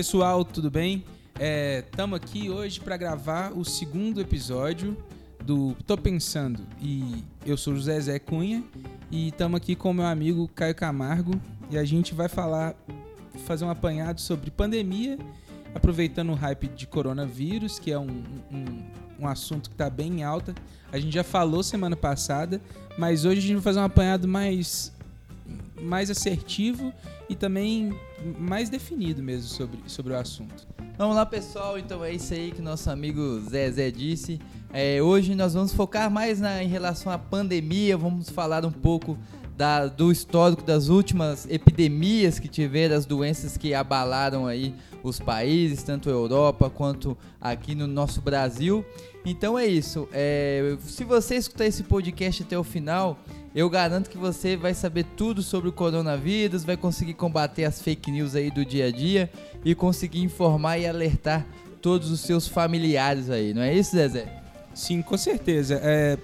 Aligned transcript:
pessoal, 0.00 0.46
tudo 0.46 0.70
bem? 0.70 1.04
Estamos 1.84 2.18
é, 2.18 2.24
aqui 2.24 2.48
hoje 2.48 2.80
para 2.80 2.96
gravar 2.96 3.52
o 3.52 3.66
segundo 3.66 4.18
episódio 4.18 4.96
do 5.44 5.76
Tô 5.86 5.94
Pensando. 5.94 6.66
E 6.80 7.22
eu 7.44 7.54
sou 7.54 7.76
José 7.76 8.00
Zé 8.00 8.18
Cunha 8.18 8.64
e 9.10 9.28
estamos 9.28 9.58
aqui 9.58 9.76
com 9.76 9.92
meu 9.92 10.06
amigo 10.06 10.48
Caio 10.54 10.74
Camargo 10.74 11.38
e 11.70 11.76
a 11.76 11.84
gente 11.84 12.14
vai 12.14 12.30
falar, 12.30 12.74
fazer 13.44 13.66
um 13.66 13.68
apanhado 13.68 14.22
sobre 14.22 14.50
pandemia, 14.50 15.18
aproveitando 15.74 16.30
o 16.30 16.34
hype 16.34 16.68
de 16.68 16.86
coronavírus, 16.86 17.78
que 17.78 17.92
é 17.92 17.98
um, 17.98 18.24
um, 18.50 18.64
um 19.24 19.28
assunto 19.28 19.68
que 19.68 19.74
está 19.74 19.90
bem 19.90 20.20
em 20.20 20.22
alta. 20.22 20.54
A 20.90 20.98
gente 20.98 21.12
já 21.12 21.22
falou 21.22 21.62
semana 21.62 21.94
passada, 21.94 22.58
mas 22.96 23.26
hoje 23.26 23.40
a 23.40 23.42
gente 23.42 23.54
vai 23.56 23.62
fazer 23.64 23.80
um 23.80 23.84
apanhado 23.84 24.26
mais 24.26 24.94
mais 25.82 26.10
assertivo 26.10 26.92
e 27.28 27.34
também 27.34 27.96
mais 28.38 28.68
definido 28.68 29.22
mesmo 29.22 29.48
sobre, 29.48 29.78
sobre 29.86 30.12
o 30.12 30.16
assunto. 30.16 30.66
Vamos 30.98 31.16
lá, 31.16 31.24
pessoal. 31.24 31.78
Então 31.78 32.04
é 32.04 32.12
isso 32.12 32.34
aí 32.34 32.50
que 32.50 32.60
nosso 32.60 32.90
amigo 32.90 33.40
Zezé 33.48 33.90
disse. 33.90 34.38
É, 34.72 35.02
hoje 35.02 35.34
nós 35.34 35.54
vamos 35.54 35.72
focar 35.72 36.10
mais 36.10 36.40
na, 36.40 36.62
em 36.62 36.68
relação 36.68 37.10
à 37.10 37.18
pandemia. 37.18 37.96
Vamos 37.96 38.28
falar 38.28 38.64
um 38.66 38.70
pouco 38.70 39.16
da, 39.56 39.86
do 39.86 40.10
histórico 40.10 40.62
das 40.62 40.88
últimas 40.88 41.46
epidemias 41.50 42.38
que 42.38 42.48
tiveram, 42.48 42.96
as 42.96 43.04
doenças 43.04 43.56
que 43.56 43.74
abalaram 43.74 44.46
aí 44.46 44.74
os 45.02 45.20
países, 45.20 45.82
tanto 45.82 46.08
a 46.08 46.12
Europa 46.12 46.70
quanto 46.70 47.16
aqui 47.40 47.74
no 47.74 47.86
nosso 47.86 48.20
Brasil. 48.20 48.84
Então 49.24 49.58
é 49.58 49.66
isso. 49.66 50.08
É, 50.12 50.76
se 50.80 51.04
você 51.04 51.36
escutar 51.36 51.66
esse 51.66 51.82
podcast 51.82 52.42
até 52.42 52.58
o 52.58 52.64
final, 52.64 53.18
eu 53.54 53.68
garanto 53.68 54.08
que 54.08 54.16
você 54.16 54.56
vai 54.56 54.74
saber 54.74 55.04
tudo 55.16 55.42
sobre 55.42 55.68
o 55.68 55.72
coronavírus, 55.72 56.64
vai 56.64 56.76
conseguir 56.76 57.14
combater 57.14 57.64
as 57.64 57.82
fake 57.82 58.10
news 58.10 58.34
aí 58.34 58.50
do 58.50 58.64
dia 58.64 58.86
a 58.86 58.90
dia 58.90 59.30
e 59.64 59.74
conseguir 59.74 60.20
informar 60.22 60.78
e 60.78 60.86
alertar 60.86 61.44
todos 61.82 62.10
os 62.10 62.20
seus 62.20 62.46
familiares 62.46 63.28
aí, 63.28 63.52
não 63.52 63.62
é 63.62 63.74
isso, 63.74 63.92
Zezé? 63.92 64.40
Sim, 64.74 65.02
com 65.02 65.16
certeza. 65.16 65.80
É, 65.82 66.16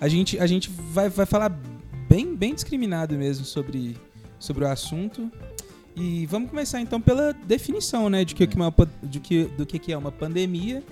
a 0.00 0.08
gente, 0.08 0.38
a 0.38 0.46
gente 0.46 0.70
vai, 0.70 1.08
vai 1.08 1.26
falar 1.26 1.56
bem, 2.08 2.34
bem 2.34 2.54
discriminado 2.54 3.14
mesmo 3.14 3.44
sobre, 3.44 3.96
sobre 4.38 4.64
o 4.64 4.68
assunto. 4.68 5.30
E 5.94 6.26
vamos 6.26 6.50
começar 6.50 6.80
então 6.80 7.00
pela 7.00 7.32
definição, 7.32 8.08
né, 8.08 8.24
de 8.24 8.34
que, 8.34 8.44
é. 8.44 8.46
que 8.46 8.56
uma, 8.56 8.72
de 9.02 9.20
que, 9.20 9.44
do 9.44 9.66
que 9.66 9.92
é 9.92 9.96
uma 9.96 10.12
pandemia 10.12 10.82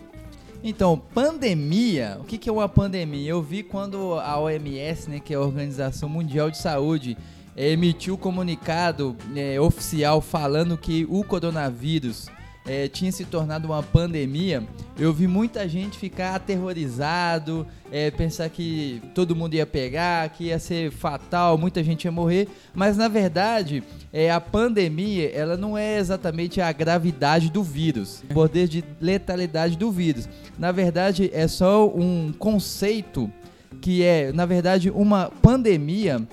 então, 0.63 1.01
pandemia, 1.15 2.19
o 2.21 2.25
que, 2.25 2.39
que 2.39 2.49
é 2.49 2.53
uma 2.53 2.69
pandemia? 2.69 3.31
Eu 3.31 3.43
vi 3.43 3.63
quando 3.63 4.15
a 4.15 4.39
OMS, 4.39 5.11
né, 5.11 5.21
que 5.21 5.33
é 5.33 5.37
a 5.37 5.41
Organização 5.41 6.09
Mundial 6.09 6.51
de 6.51 6.59
Saúde, 6.59 7.17
emitiu 7.57 8.15
o 8.15 8.19
comunicado 8.19 9.17
é, 9.35 9.61
oficial 9.61 10.21
falando 10.21 10.77
que 10.77 11.07
o 11.09 11.25
coronavírus 11.25 12.29
é, 12.67 12.89
tinha 12.89 13.13
se 13.13 13.25
tornado 13.25 13.67
uma 13.67 13.83
pandemia, 13.83 14.63
eu 14.99 15.13
vi 15.13 15.27
muita 15.27 15.69
gente 15.69 15.99
ficar 15.99 16.35
aterrorizado, 16.35 17.67
é, 17.93 18.11
pensar 18.11 18.49
que 18.49 19.01
todo 19.15 19.37
mundo 19.37 19.55
ia 19.55 19.67
pegar, 19.67 20.29
que 20.31 20.45
ia 20.45 20.59
ser 20.59 20.91
fatal, 20.91 21.57
muita 21.57 21.83
gente 21.85 22.05
ia 22.05 22.13
morrer, 22.13 22.49
mas 22.75 22.97
na 22.97 23.09
verdade 23.09 23.83
é, 24.13 24.31
a 24.31 24.41
pandemia 24.41 25.31
ela 25.31 25.57
não 25.57 25.77
é 25.77 25.99
exatamente 25.99 26.61
a 26.61 26.73
gravidade 26.73 27.51
do 27.51 27.63
vírus, 27.63 28.23
o 28.31 28.35
poder 28.35 28.67
de 28.69 28.85
letalidade 29.01 29.77
do 29.77 29.91
vírus. 29.91 30.29
Na 30.59 30.73
verdade 30.73 31.31
é 31.33 31.47
só 31.47 31.87
um 31.87 32.33
conceito 32.37 33.31
que 33.81 34.03
é, 34.03 34.33
na 34.33 34.47
verdade, 34.47 34.91
uma 34.91 35.31
pandemia 35.43 36.27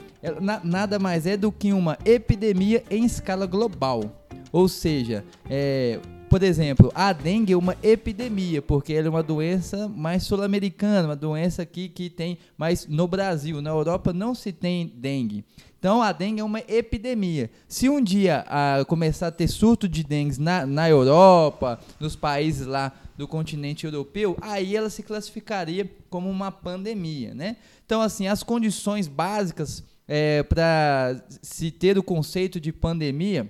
nada 0.64 0.98
mais 0.98 1.28
é 1.28 1.36
do 1.36 1.52
que 1.52 1.74
uma 1.74 1.98
epidemia 2.06 2.84
em 2.90 3.04
escala 3.04 3.46
global. 3.46 4.24
Ou 4.52 4.68
seja, 4.68 5.24
é, 5.50 6.00
por 6.34 6.42
exemplo, 6.42 6.92
a 6.96 7.14
dengue 7.14 7.54
é 7.54 7.56
uma 7.56 7.78
epidemia, 7.84 8.60
porque 8.60 8.92
ela 8.92 9.06
é 9.06 9.10
uma 9.12 9.22
doença 9.22 9.88
mais 9.88 10.24
sul-americana, 10.24 11.10
uma 11.10 11.16
doença 11.16 11.62
aqui 11.62 11.88
que 11.88 12.10
tem 12.10 12.40
mais 12.58 12.88
no 12.88 13.08
Brasil. 13.08 13.62
Na 13.62 13.70
Europa 13.70 14.12
não 14.12 14.34
se 14.34 14.52
tem 14.52 14.92
dengue. 14.96 15.46
Então 15.78 16.02
a 16.02 16.12
dengue 16.12 16.42
é 16.42 16.44
uma 16.44 16.62
epidemia. 16.68 17.52
Se 17.68 17.88
um 17.88 18.02
dia 18.02 18.44
ah, 18.48 18.84
começar 18.88 19.28
a 19.28 19.32
ter 19.32 19.48
surto 19.48 19.88
de 19.88 20.04
dengue 20.04 20.42
na, 20.42 20.66
na 20.66 20.90
Europa, 20.90 21.80
nos 22.00 22.16
países 22.16 22.66
lá 22.66 22.92
do 23.16 23.28
continente 23.28 23.86
europeu, 23.86 24.36
aí 24.42 24.76
ela 24.76 24.90
se 24.90 25.04
classificaria 25.04 25.88
como 26.10 26.32
uma 26.32 26.52
pandemia, 26.52 27.36
né? 27.36 27.58
Então 27.86 28.02
assim, 28.02 28.26
as 28.26 28.42
condições 28.42 29.08
básicas 29.08 29.84
é, 30.08 30.42
para 30.42 31.24
se 31.44 31.70
ter 31.70 31.96
o 31.96 32.02
conceito 32.02 32.60
de 32.60 32.74
pandemia 32.74 33.48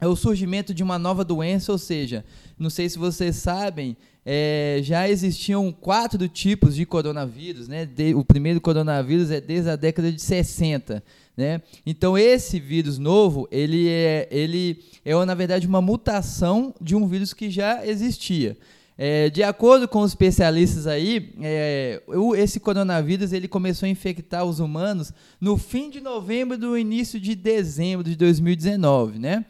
é 0.00 0.06
o 0.06 0.16
surgimento 0.16 0.74
de 0.74 0.82
uma 0.82 0.98
nova 0.98 1.24
doença, 1.24 1.72
ou 1.72 1.78
seja, 1.78 2.24
não 2.58 2.70
sei 2.70 2.88
se 2.88 2.98
vocês 2.98 3.36
sabem, 3.36 3.96
é, 4.24 4.80
já 4.82 5.08
existiam 5.08 5.70
quatro 5.72 6.28
tipos 6.28 6.74
de 6.74 6.84
coronavírus, 6.84 7.68
né? 7.68 7.86
De, 7.86 8.12
o 8.12 8.24
primeiro 8.24 8.60
coronavírus 8.60 9.30
é 9.30 9.40
desde 9.40 9.70
a 9.70 9.76
década 9.76 10.10
de 10.10 10.20
60, 10.20 11.02
né? 11.36 11.62
Então 11.86 12.18
esse 12.18 12.58
vírus 12.58 12.98
novo, 12.98 13.46
ele 13.52 13.88
é, 13.88 14.28
ele 14.30 14.84
é 15.04 15.14
na 15.24 15.34
verdade 15.34 15.66
uma 15.66 15.80
mutação 15.80 16.74
de 16.80 16.96
um 16.96 17.06
vírus 17.06 17.32
que 17.32 17.48
já 17.48 17.86
existia. 17.86 18.56
É, 18.98 19.28
de 19.28 19.42
acordo 19.42 19.86
com 19.86 20.00
os 20.00 20.12
especialistas 20.12 20.86
aí, 20.86 21.34
é, 21.42 22.02
esse 22.38 22.58
coronavírus 22.58 23.32
ele 23.32 23.46
começou 23.46 23.86
a 23.86 23.90
infectar 23.90 24.44
os 24.44 24.58
humanos 24.58 25.12
no 25.38 25.58
fim 25.58 25.90
de 25.90 26.00
novembro 26.00 26.56
do 26.56 26.76
início 26.78 27.20
de 27.20 27.34
dezembro 27.34 28.02
de 28.02 28.16
2019, 28.16 29.18
né? 29.18 29.44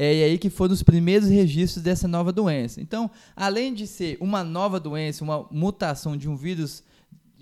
É 0.00 0.22
aí 0.22 0.38
que 0.38 0.48
foram 0.48 0.72
os 0.72 0.82
primeiros 0.84 1.28
registros 1.28 1.82
dessa 1.82 2.06
nova 2.06 2.30
doença. 2.30 2.80
Então, 2.80 3.10
além 3.34 3.74
de 3.74 3.84
ser 3.84 4.16
uma 4.20 4.44
nova 4.44 4.78
doença, 4.78 5.24
uma 5.24 5.44
mutação 5.50 6.16
de 6.16 6.28
um 6.28 6.36
vírus 6.36 6.84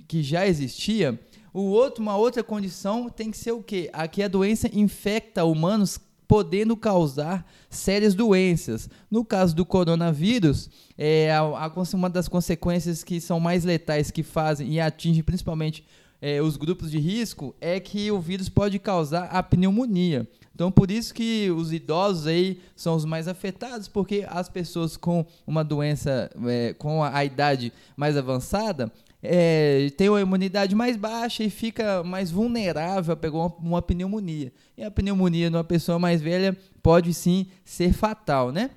que 0.09 0.23
já 0.23 0.47
existia, 0.47 1.21
o 1.53 1.65
outro, 1.65 2.03
uma 2.03 2.17
outra 2.17 2.43
condição 2.43 3.11
tem 3.11 3.31
que 3.31 3.37
ser 3.37 3.53
o 3.53 3.63
quê? 3.63 3.91
Aqui 3.93 4.23
a 4.23 4.29
doença 4.29 4.71
infecta 4.73 5.45
humanos 5.45 6.01
podendo 6.27 6.75
causar 6.79 7.47
sérias 7.69 8.15
doenças. 8.15 8.89
No 9.11 9.23
caso 9.23 9.55
do 9.55 9.67
coronavírus, 9.67 10.71
é, 10.97 11.31
a, 11.33 11.41
a, 11.41 11.73
uma 11.93 12.09
das 12.09 12.27
consequências 12.27 13.05
que 13.05 13.21
são 13.21 13.39
mais 13.39 13.65
letais 13.65 14.11
que 14.11 14.23
fazem 14.23 14.73
e 14.73 14.81
atingem 14.81 15.23
principalmente 15.23 15.85
é, 16.21 16.41
os 16.41 16.57
grupos 16.57 16.91
de 16.91 16.99
risco 16.99 17.55
é 17.61 17.79
que 17.79 18.11
o 18.11 18.21
vírus 18.21 18.49
pode 18.49 18.79
causar 18.79 19.25
a 19.25 19.43
pneumonia. 19.43 20.27
Então, 20.55 20.73
por 20.73 20.91
isso 20.91 21.13
que 21.13 21.51
os 21.51 21.71
idosos 21.71 22.27
aí 22.27 22.59
são 22.75 22.97
os 22.97 23.05
mais 23.05 23.29
afetados, 23.29 23.89
porque 23.89 24.25
as 24.27 24.49
pessoas 24.49 24.97
com 24.97 25.27
uma 25.47 25.63
doença, 25.63 26.31
é, 26.47 26.73
com 26.79 27.05
a, 27.05 27.25
idade 27.25 27.71
mais 27.95 28.17
avançada, 28.17 28.91
é, 29.23 29.91
tem 29.99 30.09
uma 30.09 30.21
imunidade 30.21 30.75
mais 30.75 30.97
baixa 30.97 31.45
e 31.45 31.51
fica 31.51 32.03
mais 32.03 32.31
vulnerável 32.31 33.13
a 33.13 33.17
pegar 33.17 33.37
uma, 33.37 33.55
uma 33.59 33.83
pneumonia. 33.83 34.51
E 34.79 34.83
a 34.83 34.91
pneumonia 34.91 35.51
numa 35.51 35.65
pessoa 35.65 35.99
mais 35.99 36.23
velha 36.23 36.57
pode 36.83 37.13
sim 37.13 37.47
ser 37.63 37.93
fatal, 37.93 38.51
né? 38.51 38.71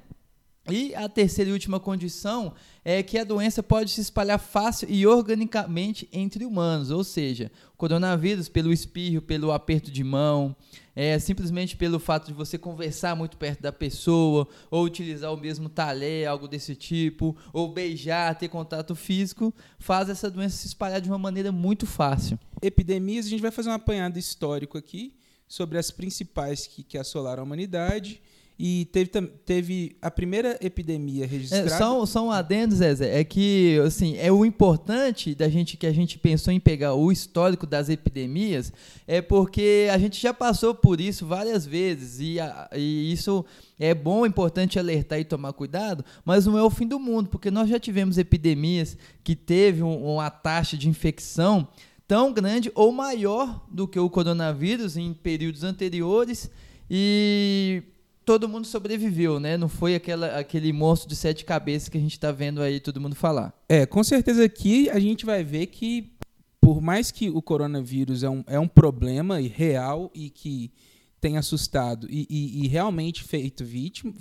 E 0.71 0.93
a 0.95 1.09
terceira 1.09 1.49
e 1.49 1.53
última 1.53 1.79
condição 1.79 2.53
é 2.83 3.01
que 3.03 3.17
a 3.17 3.23
doença 3.23 3.61
pode 3.61 3.91
se 3.91 4.01
espalhar 4.01 4.39
fácil 4.39 4.87
e 4.89 5.05
organicamente 5.05 6.07
entre 6.11 6.45
humanos, 6.45 6.91
ou 6.91 7.03
seja, 7.03 7.51
coronavírus 7.77 8.49
pelo 8.49 8.71
espirro, 8.71 9.21
pelo 9.21 9.51
aperto 9.51 9.91
de 9.91 10.03
mão, 10.03 10.55
é, 10.95 11.17
simplesmente 11.19 11.75
pelo 11.75 11.99
fato 11.99 12.27
de 12.27 12.33
você 12.33 12.57
conversar 12.57 13.15
muito 13.15 13.37
perto 13.37 13.61
da 13.61 13.71
pessoa, 13.71 14.47
ou 14.69 14.83
utilizar 14.83 15.33
o 15.33 15.37
mesmo 15.37 15.69
talher, 15.69 16.27
algo 16.27 16.47
desse 16.47 16.75
tipo, 16.75 17.35
ou 17.53 17.71
beijar, 17.71 18.37
ter 18.37 18.49
contato 18.49 18.95
físico, 18.95 19.53
faz 19.77 20.09
essa 20.09 20.29
doença 20.29 20.57
se 20.57 20.67
espalhar 20.67 21.01
de 21.01 21.09
uma 21.09 21.17
maneira 21.17 21.51
muito 21.51 21.85
fácil. 21.85 22.39
Epidemias, 22.61 23.25
a 23.25 23.29
gente 23.29 23.41
vai 23.41 23.51
fazer 23.51 23.69
um 23.69 23.73
apanhado 23.73 24.17
histórico 24.19 24.77
aqui 24.77 25.13
sobre 25.47 25.77
as 25.77 25.89
principais 25.89 26.67
que, 26.67 26.83
que 26.83 26.97
assolaram 26.97 27.41
a 27.41 27.45
humanidade 27.45 28.21
e 28.61 28.83
teve, 28.91 29.09
teve 29.45 29.95
a 30.01 30.11
primeira 30.11 30.59
epidemia 30.61 31.25
registrada. 31.25 31.65
É, 31.65 31.77
só, 31.77 32.05
só 32.05 32.25
um 32.25 32.29
adendo, 32.29 32.75
Zezé, 32.75 33.17
é 33.17 33.23
que 33.23 33.79
assim, 33.85 34.17
é 34.17 34.29
o 34.29 34.43
importante 34.43 35.33
da 35.33 35.47
gente 35.47 35.77
que 35.77 35.87
a 35.87 35.93
gente 35.93 36.19
pensou 36.19 36.51
em 36.51 36.59
pegar 36.59 36.93
o 36.93 37.09
histórico 37.09 37.65
das 37.65 37.87
epidemias, 37.87 38.73
é 39.07 39.21
porque 39.21 39.87
a 39.89 39.97
gente 39.97 40.21
já 40.21 40.33
passou 40.33 40.75
por 40.75 40.99
isso 40.99 41.25
várias 41.25 41.65
vezes 41.65 42.19
e, 42.19 42.37
a, 42.37 42.69
e 42.75 43.13
isso 43.13 43.45
é 43.79 43.93
bom, 43.93 44.25
é 44.25 44.27
importante 44.27 44.77
alertar 44.77 45.19
e 45.19 45.23
tomar 45.23 45.53
cuidado, 45.53 46.03
mas 46.25 46.45
não 46.45 46.57
é 46.57 46.61
o 46.61 46.69
fim 46.69 46.85
do 46.85 46.99
mundo, 46.99 47.29
porque 47.29 47.49
nós 47.49 47.69
já 47.69 47.79
tivemos 47.79 48.17
epidemias 48.17 48.97
que 49.23 49.37
teve 49.37 49.83
um, 49.83 50.15
uma 50.15 50.29
taxa 50.29 50.75
de 50.75 50.89
infecção 50.89 51.65
tão 52.05 52.33
grande 52.33 52.69
ou 52.75 52.91
maior 52.91 53.63
do 53.71 53.87
que 53.87 53.99
o 53.99 54.09
coronavírus 54.09 54.97
em 54.97 55.13
períodos 55.13 55.63
anteriores 55.63 56.51
e 56.91 57.83
todo 58.29 58.47
mundo 58.47 58.67
sobreviveu, 58.67 59.39
né? 59.39 59.57
Não 59.57 59.67
foi 59.67 59.95
aquela, 59.95 60.37
aquele 60.37 60.71
monstro 60.71 61.09
de 61.09 61.15
sete 61.15 61.43
cabeças 61.43 61.89
que 61.89 61.97
a 61.97 61.99
gente 61.99 62.11
está 62.11 62.31
vendo 62.31 62.61
aí 62.61 62.79
todo 62.79 63.01
mundo 63.01 63.15
falar. 63.15 63.51
É, 63.67 63.87
com 63.87 64.03
certeza 64.03 64.45
aqui 64.45 64.87
a 64.87 64.99
gente 64.99 65.25
vai 65.25 65.43
ver 65.43 65.65
que, 65.65 66.13
por 66.61 66.79
mais 66.79 67.09
que 67.09 67.27
o 67.27 67.41
coronavírus 67.41 68.21
é 68.21 68.29
um, 68.29 68.43
é 68.45 68.59
um 68.59 68.67
problema 68.67 69.39
real 69.39 70.11
e 70.13 70.29
que 70.29 70.71
tem 71.19 71.39
assustado 71.39 72.05
e, 72.07 72.27
e, 72.29 72.65
e 72.65 72.67
realmente 72.67 73.23
feito 73.23 73.65
vítima, 73.65 74.13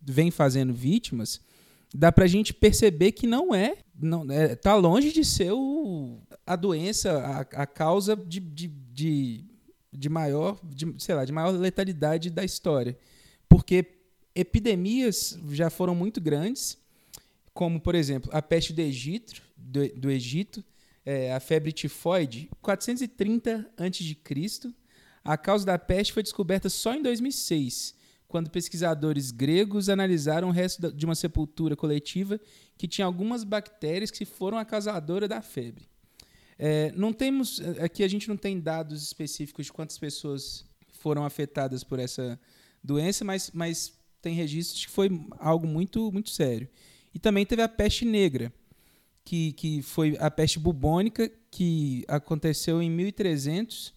vem 0.00 0.30
fazendo 0.30 0.72
vítimas, 0.72 1.40
dá 1.92 2.12
pra 2.12 2.28
gente 2.28 2.54
perceber 2.54 3.10
que 3.10 3.26
não 3.26 3.52
é, 3.52 3.78
não 4.00 4.30
é, 4.30 4.54
tá 4.54 4.76
longe 4.76 5.12
de 5.12 5.24
ser 5.24 5.50
o, 5.50 6.20
a 6.46 6.54
doença, 6.54 7.18
a, 7.18 7.40
a 7.40 7.66
causa 7.66 8.14
de, 8.14 8.38
de, 8.38 8.68
de, 8.68 9.44
de 9.92 10.08
maior, 10.08 10.56
de, 10.62 10.94
sei 10.98 11.16
lá, 11.16 11.24
de 11.24 11.32
maior 11.32 11.50
letalidade 11.50 12.30
da 12.30 12.44
história. 12.44 12.96
Porque 13.56 13.86
epidemias 14.34 15.38
já 15.48 15.70
foram 15.70 15.94
muito 15.94 16.20
grandes, 16.20 16.76
como, 17.54 17.80
por 17.80 17.94
exemplo, 17.94 18.30
a 18.34 18.42
peste 18.42 18.70
do 18.70 18.82
Egito, 18.82 19.40
do, 19.56 19.88
do 19.96 20.10
Egito, 20.10 20.62
é, 21.06 21.32
a 21.32 21.40
febre 21.40 21.72
tifoide, 21.72 22.50
430 22.60 23.66
a.C., 23.74 24.74
a 25.24 25.38
causa 25.38 25.64
da 25.64 25.78
peste 25.78 26.12
foi 26.12 26.22
descoberta 26.22 26.68
só 26.68 26.94
em 26.94 27.00
2006, 27.00 27.94
quando 28.28 28.50
pesquisadores 28.50 29.30
gregos 29.30 29.88
analisaram 29.88 30.48
o 30.48 30.52
resto 30.52 30.92
de 30.92 31.06
uma 31.06 31.14
sepultura 31.14 31.74
coletiva 31.74 32.38
que 32.76 32.86
tinha 32.86 33.06
algumas 33.06 33.42
bactérias 33.42 34.10
que 34.10 34.26
foram 34.26 34.58
a 34.58 34.66
causadora 34.66 35.26
da 35.26 35.40
febre. 35.40 35.88
É, 36.58 36.92
não 36.94 37.10
temos 37.10 37.58
aqui 37.80 38.04
a 38.04 38.08
gente 38.08 38.28
não 38.28 38.36
tem 38.36 38.60
dados 38.60 39.02
específicos 39.02 39.64
de 39.64 39.72
quantas 39.72 39.98
pessoas 39.98 40.66
foram 40.92 41.24
afetadas 41.24 41.82
por 41.82 41.98
essa 41.98 42.38
doença, 42.86 43.24
mas, 43.24 43.50
mas 43.52 43.92
tem 44.22 44.34
registros 44.34 44.86
que 44.86 44.90
foi 44.90 45.10
algo 45.38 45.66
muito 45.66 46.10
muito 46.12 46.30
sério. 46.30 46.68
E 47.14 47.18
também 47.18 47.46
teve 47.46 47.62
a 47.62 47.68
peste 47.68 48.04
negra, 48.04 48.52
que, 49.24 49.52
que 49.52 49.82
foi 49.82 50.16
a 50.20 50.30
peste 50.30 50.58
bubônica, 50.58 51.30
que 51.50 52.04
aconteceu 52.06 52.82
em 52.82 52.90
1300, 52.90 53.94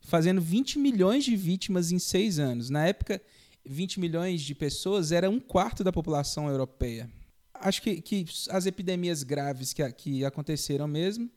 fazendo 0.00 0.40
20 0.40 0.78
milhões 0.78 1.24
de 1.24 1.36
vítimas 1.36 1.92
em 1.92 1.98
seis 1.98 2.38
anos. 2.38 2.70
Na 2.70 2.86
época, 2.86 3.20
20 3.66 4.00
milhões 4.00 4.42
de 4.42 4.54
pessoas 4.54 5.12
era 5.12 5.30
um 5.30 5.38
quarto 5.38 5.84
da 5.84 5.92
população 5.92 6.48
europeia. 6.48 7.10
Acho 7.54 7.80
que, 7.82 8.00
que 8.00 8.26
as 8.50 8.66
epidemias 8.66 9.22
graves 9.22 9.72
que, 9.72 9.90
que 9.92 10.24
aconteceram 10.24 10.88
mesmo 10.88 11.30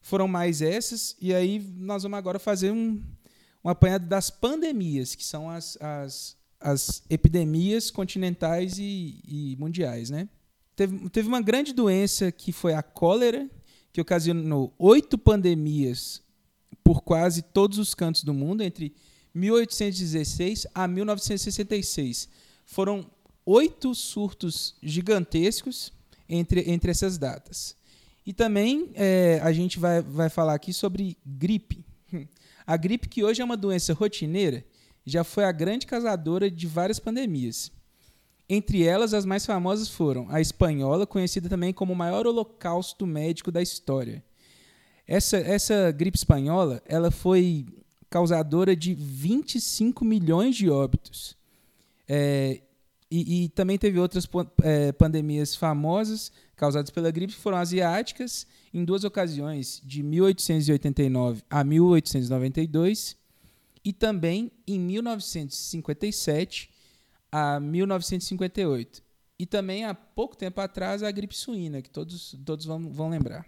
foram 0.00 0.26
mais 0.26 0.62
essas, 0.62 1.14
e 1.20 1.34
aí 1.34 1.58
nós 1.76 2.02
vamos 2.02 2.18
agora 2.18 2.38
fazer 2.38 2.70
um, 2.70 3.02
um 3.64 3.68
apanhado 3.68 4.06
das 4.06 4.30
pandemias, 4.30 5.14
que 5.14 5.24
são 5.24 5.50
as, 5.50 5.76
as, 5.80 6.36
as 6.60 7.02
epidemias 7.10 7.90
continentais 7.90 8.78
e, 8.78 9.20
e 9.26 9.56
mundiais. 9.58 10.10
Né? 10.10 10.28
Teve, 10.74 11.08
teve 11.10 11.28
uma 11.28 11.40
grande 11.40 11.72
doença 11.72 12.32
que 12.32 12.52
foi 12.52 12.74
a 12.74 12.82
cólera, 12.82 13.48
que 13.92 14.00
ocasionou 14.00 14.74
oito 14.78 15.18
pandemias 15.18 16.22
por 16.82 17.02
quase 17.02 17.42
todos 17.42 17.78
os 17.78 17.94
cantos 17.94 18.24
do 18.24 18.32
mundo, 18.32 18.62
entre 18.62 18.94
1816 19.34 20.66
a 20.74 20.88
1966. 20.88 22.28
Foram 22.64 23.10
oito 23.44 23.94
surtos 23.94 24.74
gigantescos 24.82 25.92
entre, 26.28 26.70
entre 26.70 26.90
essas 26.90 27.18
datas. 27.18 27.76
E 28.24 28.32
também 28.32 28.90
é, 28.94 29.40
a 29.42 29.52
gente 29.52 29.78
vai, 29.78 30.00
vai 30.02 30.28
falar 30.28 30.54
aqui 30.54 30.72
sobre 30.72 31.16
gripe. 31.26 31.84
A 32.70 32.76
gripe, 32.76 33.08
que 33.08 33.24
hoje 33.24 33.42
é 33.42 33.44
uma 33.44 33.56
doença 33.56 33.92
rotineira, 33.92 34.64
já 35.04 35.24
foi 35.24 35.42
a 35.42 35.50
grande 35.50 35.88
causadora 35.88 36.48
de 36.48 36.68
várias 36.68 37.00
pandemias. 37.00 37.72
Entre 38.48 38.84
elas, 38.84 39.12
as 39.12 39.24
mais 39.24 39.44
famosas 39.44 39.88
foram 39.88 40.28
a 40.30 40.40
espanhola, 40.40 41.04
conhecida 41.04 41.48
também 41.48 41.72
como 41.72 41.92
o 41.92 41.96
maior 41.96 42.28
holocausto 42.28 43.04
médico 43.08 43.50
da 43.50 43.60
história. 43.60 44.22
Essa, 45.04 45.38
essa 45.38 45.90
gripe 45.90 46.16
espanhola 46.16 46.80
ela 46.86 47.10
foi 47.10 47.66
causadora 48.08 48.76
de 48.76 48.94
25 48.94 50.04
milhões 50.04 50.54
de 50.54 50.70
óbitos. 50.70 51.36
É, 52.08 52.60
e, 53.10 53.44
e, 53.44 53.48
também 53.48 53.76
teve 53.76 53.98
outras 53.98 54.28
é, 54.62 54.92
pandemias 54.92 55.56
famosas 55.56 56.30
causadas 56.54 56.90
pela 56.90 57.10
gripe, 57.10 57.32
que 57.32 57.40
foram 57.40 57.58
asiáticas, 57.58 58.46
em 58.72 58.84
duas 58.84 59.02
ocasiões, 59.02 59.82
de 59.84 60.00
1889 60.02 61.42
a 61.50 61.64
1892, 61.64 63.16
e 63.84 63.92
também 63.92 64.52
em 64.64 64.78
1957 64.78 66.70
a 67.32 67.58
1958. 67.58 69.02
E 69.38 69.46
também 69.46 69.84
há 69.84 69.94
pouco 69.94 70.36
tempo 70.36 70.60
atrás 70.60 71.02
a 71.02 71.10
gripe 71.10 71.36
suína, 71.36 71.82
que 71.82 71.90
todos, 71.90 72.36
todos 72.44 72.64
vão, 72.64 72.92
vão 72.92 73.08
lembrar. 73.08 73.44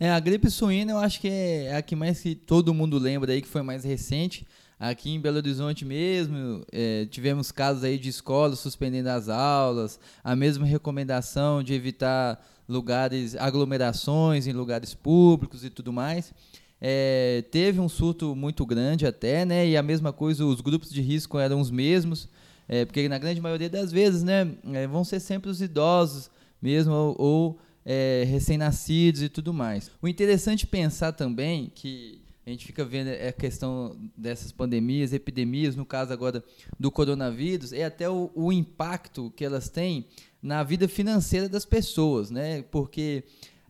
É, 0.00 0.10
a 0.10 0.18
gripe 0.18 0.50
suína 0.50 0.92
eu 0.92 0.98
acho 0.98 1.20
que 1.20 1.28
é 1.28 1.76
a 1.76 1.82
que 1.82 1.94
mais 1.94 2.20
que 2.20 2.34
todo 2.34 2.74
mundo 2.74 2.98
lembra 2.98 3.32
aí, 3.32 3.40
que 3.40 3.46
foi 3.46 3.62
mais 3.62 3.84
recente. 3.84 4.44
Aqui 4.82 5.10
em 5.10 5.20
Belo 5.20 5.36
Horizonte 5.36 5.84
mesmo, 5.84 6.66
é, 6.72 7.06
tivemos 7.08 7.52
casos 7.52 7.84
aí 7.84 7.96
de 7.96 8.08
escolas 8.08 8.58
suspendendo 8.58 9.10
as 9.10 9.28
aulas, 9.28 10.00
a 10.24 10.34
mesma 10.34 10.66
recomendação 10.66 11.62
de 11.62 11.72
evitar 11.72 12.44
lugares, 12.68 13.36
aglomerações 13.36 14.48
em 14.48 14.52
lugares 14.52 14.92
públicos 14.92 15.64
e 15.64 15.70
tudo 15.70 15.92
mais. 15.92 16.34
É, 16.80 17.44
teve 17.52 17.78
um 17.78 17.88
surto 17.88 18.34
muito 18.34 18.66
grande 18.66 19.06
até, 19.06 19.44
né? 19.44 19.68
E 19.68 19.76
a 19.76 19.84
mesma 19.84 20.12
coisa, 20.12 20.44
os 20.44 20.60
grupos 20.60 20.90
de 20.90 21.00
risco 21.00 21.38
eram 21.38 21.60
os 21.60 21.70
mesmos, 21.70 22.28
é, 22.66 22.84
porque 22.84 23.08
na 23.08 23.18
grande 23.18 23.40
maioria 23.40 23.70
das 23.70 23.92
vezes, 23.92 24.24
né, 24.24 24.50
é, 24.72 24.84
vão 24.88 25.04
ser 25.04 25.20
sempre 25.20 25.48
os 25.48 25.62
idosos 25.62 26.28
mesmo, 26.60 26.92
ou, 26.92 27.14
ou 27.20 27.58
é, 27.86 28.24
recém-nascidos 28.26 29.22
e 29.22 29.28
tudo 29.28 29.54
mais. 29.54 29.92
O 30.02 30.08
interessante 30.08 30.66
pensar 30.66 31.12
também 31.12 31.70
que 31.72 32.21
a 32.44 32.50
gente 32.50 32.66
fica 32.66 32.84
vendo 32.84 33.08
a 33.08 33.32
questão 33.32 33.96
dessas 34.16 34.50
pandemias, 34.50 35.12
epidemias, 35.12 35.76
no 35.76 35.86
caso 35.86 36.12
agora 36.12 36.42
do 36.78 36.90
coronavírus, 36.90 37.72
é 37.72 37.84
até 37.84 38.10
o, 38.10 38.30
o 38.34 38.52
impacto 38.52 39.32
que 39.36 39.44
elas 39.44 39.68
têm 39.68 40.06
na 40.42 40.64
vida 40.64 40.88
financeira 40.88 41.48
das 41.48 41.64
pessoas, 41.64 42.30
né? 42.30 42.62
Porque 42.62 43.22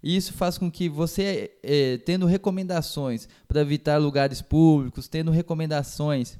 isso 0.03 0.33
faz 0.33 0.57
com 0.57 0.71
que 0.71 0.89
você, 0.89 1.53
é, 1.63 1.99
tendo 1.99 2.25
recomendações 2.25 3.29
para 3.47 3.61
evitar 3.61 3.99
lugares 3.99 4.41
públicos, 4.41 5.07
tendo 5.07 5.31
recomendações 5.31 6.39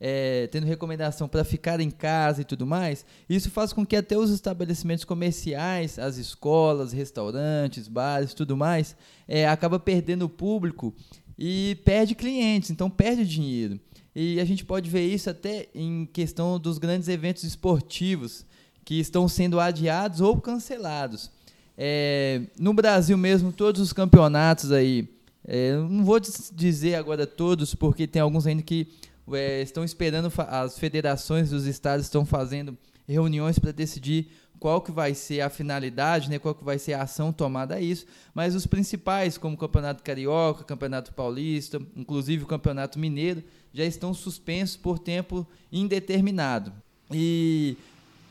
é, 0.00 0.46
tendo 0.46 0.64
recomendação 0.66 1.28
para 1.28 1.44
ficar 1.44 1.78
em 1.78 1.90
casa 1.90 2.40
e 2.40 2.44
tudo 2.44 2.66
mais, 2.66 3.04
isso 3.28 3.50
faz 3.50 3.70
com 3.70 3.84
que 3.84 3.94
até 3.94 4.16
os 4.16 4.30
estabelecimentos 4.30 5.04
comerciais, 5.04 5.98
as 5.98 6.16
escolas, 6.16 6.92
restaurantes, 6.92 7.86
bares, 7.86 8.32
tudo 8.32 8.56
mais, 8.56 8.96
é, 9.28 9.46
acaba 9.46 9.78
perdendo 9.78 10.24
o 10.24 10.28
público 10.28 10.94
e 11.42 11.78
perde 11.86 12.14
clientes, 12.14 12.70
então 12.70 12.90
perde 12.90 13.26
dinheiro. 13.26 13.80
E 14.14 14.38
a 14.38 14.44
gente 14.44 14.62
pode 14.62 14.90
ver 14.90 15.06
isso 15.06 15.30
até 15.30 15.68
em 15.74 16.04
questão 16.04 16.60
dos 16.60 16.76
grandes 16.76 17.08
eventos 17.08 17.44
esportivos 17.44 18.44
que 18.84 19.00
estão 19.00 19.26
sendo 19.26 19.58
adiados 19.58 20.20
ou 20.20 20.38
cancelados. 20.38 21.30
É, 21.78 22.42
no 22.58 22.74
Brasil 22.74 23.16
mesmo, 23.16 23.52
todos 23.52 23.80
os 23.80 23.90
campeonatos 23.90 24.70
aí, 24.70 25.08
é, 25.42 25.76
não 25.76 26.04
vou 26.04 26.20
dizer 26.20 26.96
agora 26.96 27.26
todos, 27.26 27.74
porque 27.74 28.06
tem 28.06 28.20
alguns 28.20 28.46
ainda 28.46 28.62
que 28.62 28.88
é, 29.32 29.62
estão 29.62 29.82
esperando, 29.82 30.30
as 30.46 30.78
federações 30.78 31.48
dos 31.48 31.64
estados 31.64 32.04
estão 32.04 32.26
fazendo 32.26 32.76
reuniões 33.10 33.58
para 33.58 33.72
decidir 33.72 34.28
qual 34.58 34.82
que 34.82 34.92
vai 34.92 35.14
ser 35.14 35.40
a 35.40 35.48
finalidade, 35.48 36.28
né, 36.28 36.38
qual 36.38 36.54
que 36.54 36.62
vai 36.62 36.78
ser 36.78 36.92
a 36.92 37.02
ação 37.02 37.32
tomada 37.32 37.76
a 37.76 37.80
isso, 37.80 38.04
mas 38.34 38.54
os 38.54 38.66
principais, 38.66 39.38
como 39.38 39.54
o 39.54 39.58
Campeonato 39.58 40.02
Carioca, 40.02 40.64
Campeonato 40.64 41.14
Paulista, 41.14 41.80
inclusive 41.96 42.44
o 42.44 42.46
Campeonato 42.46 42.98
Mineiro, 42.98 43.42
já 43.72 43.84
estão 43.84 44.12
suspensos 44.12 44.76
por 44.76 44.98
tempo 44.98 45.46
indeterminado. 45.72 46.72
E 47.10 47.76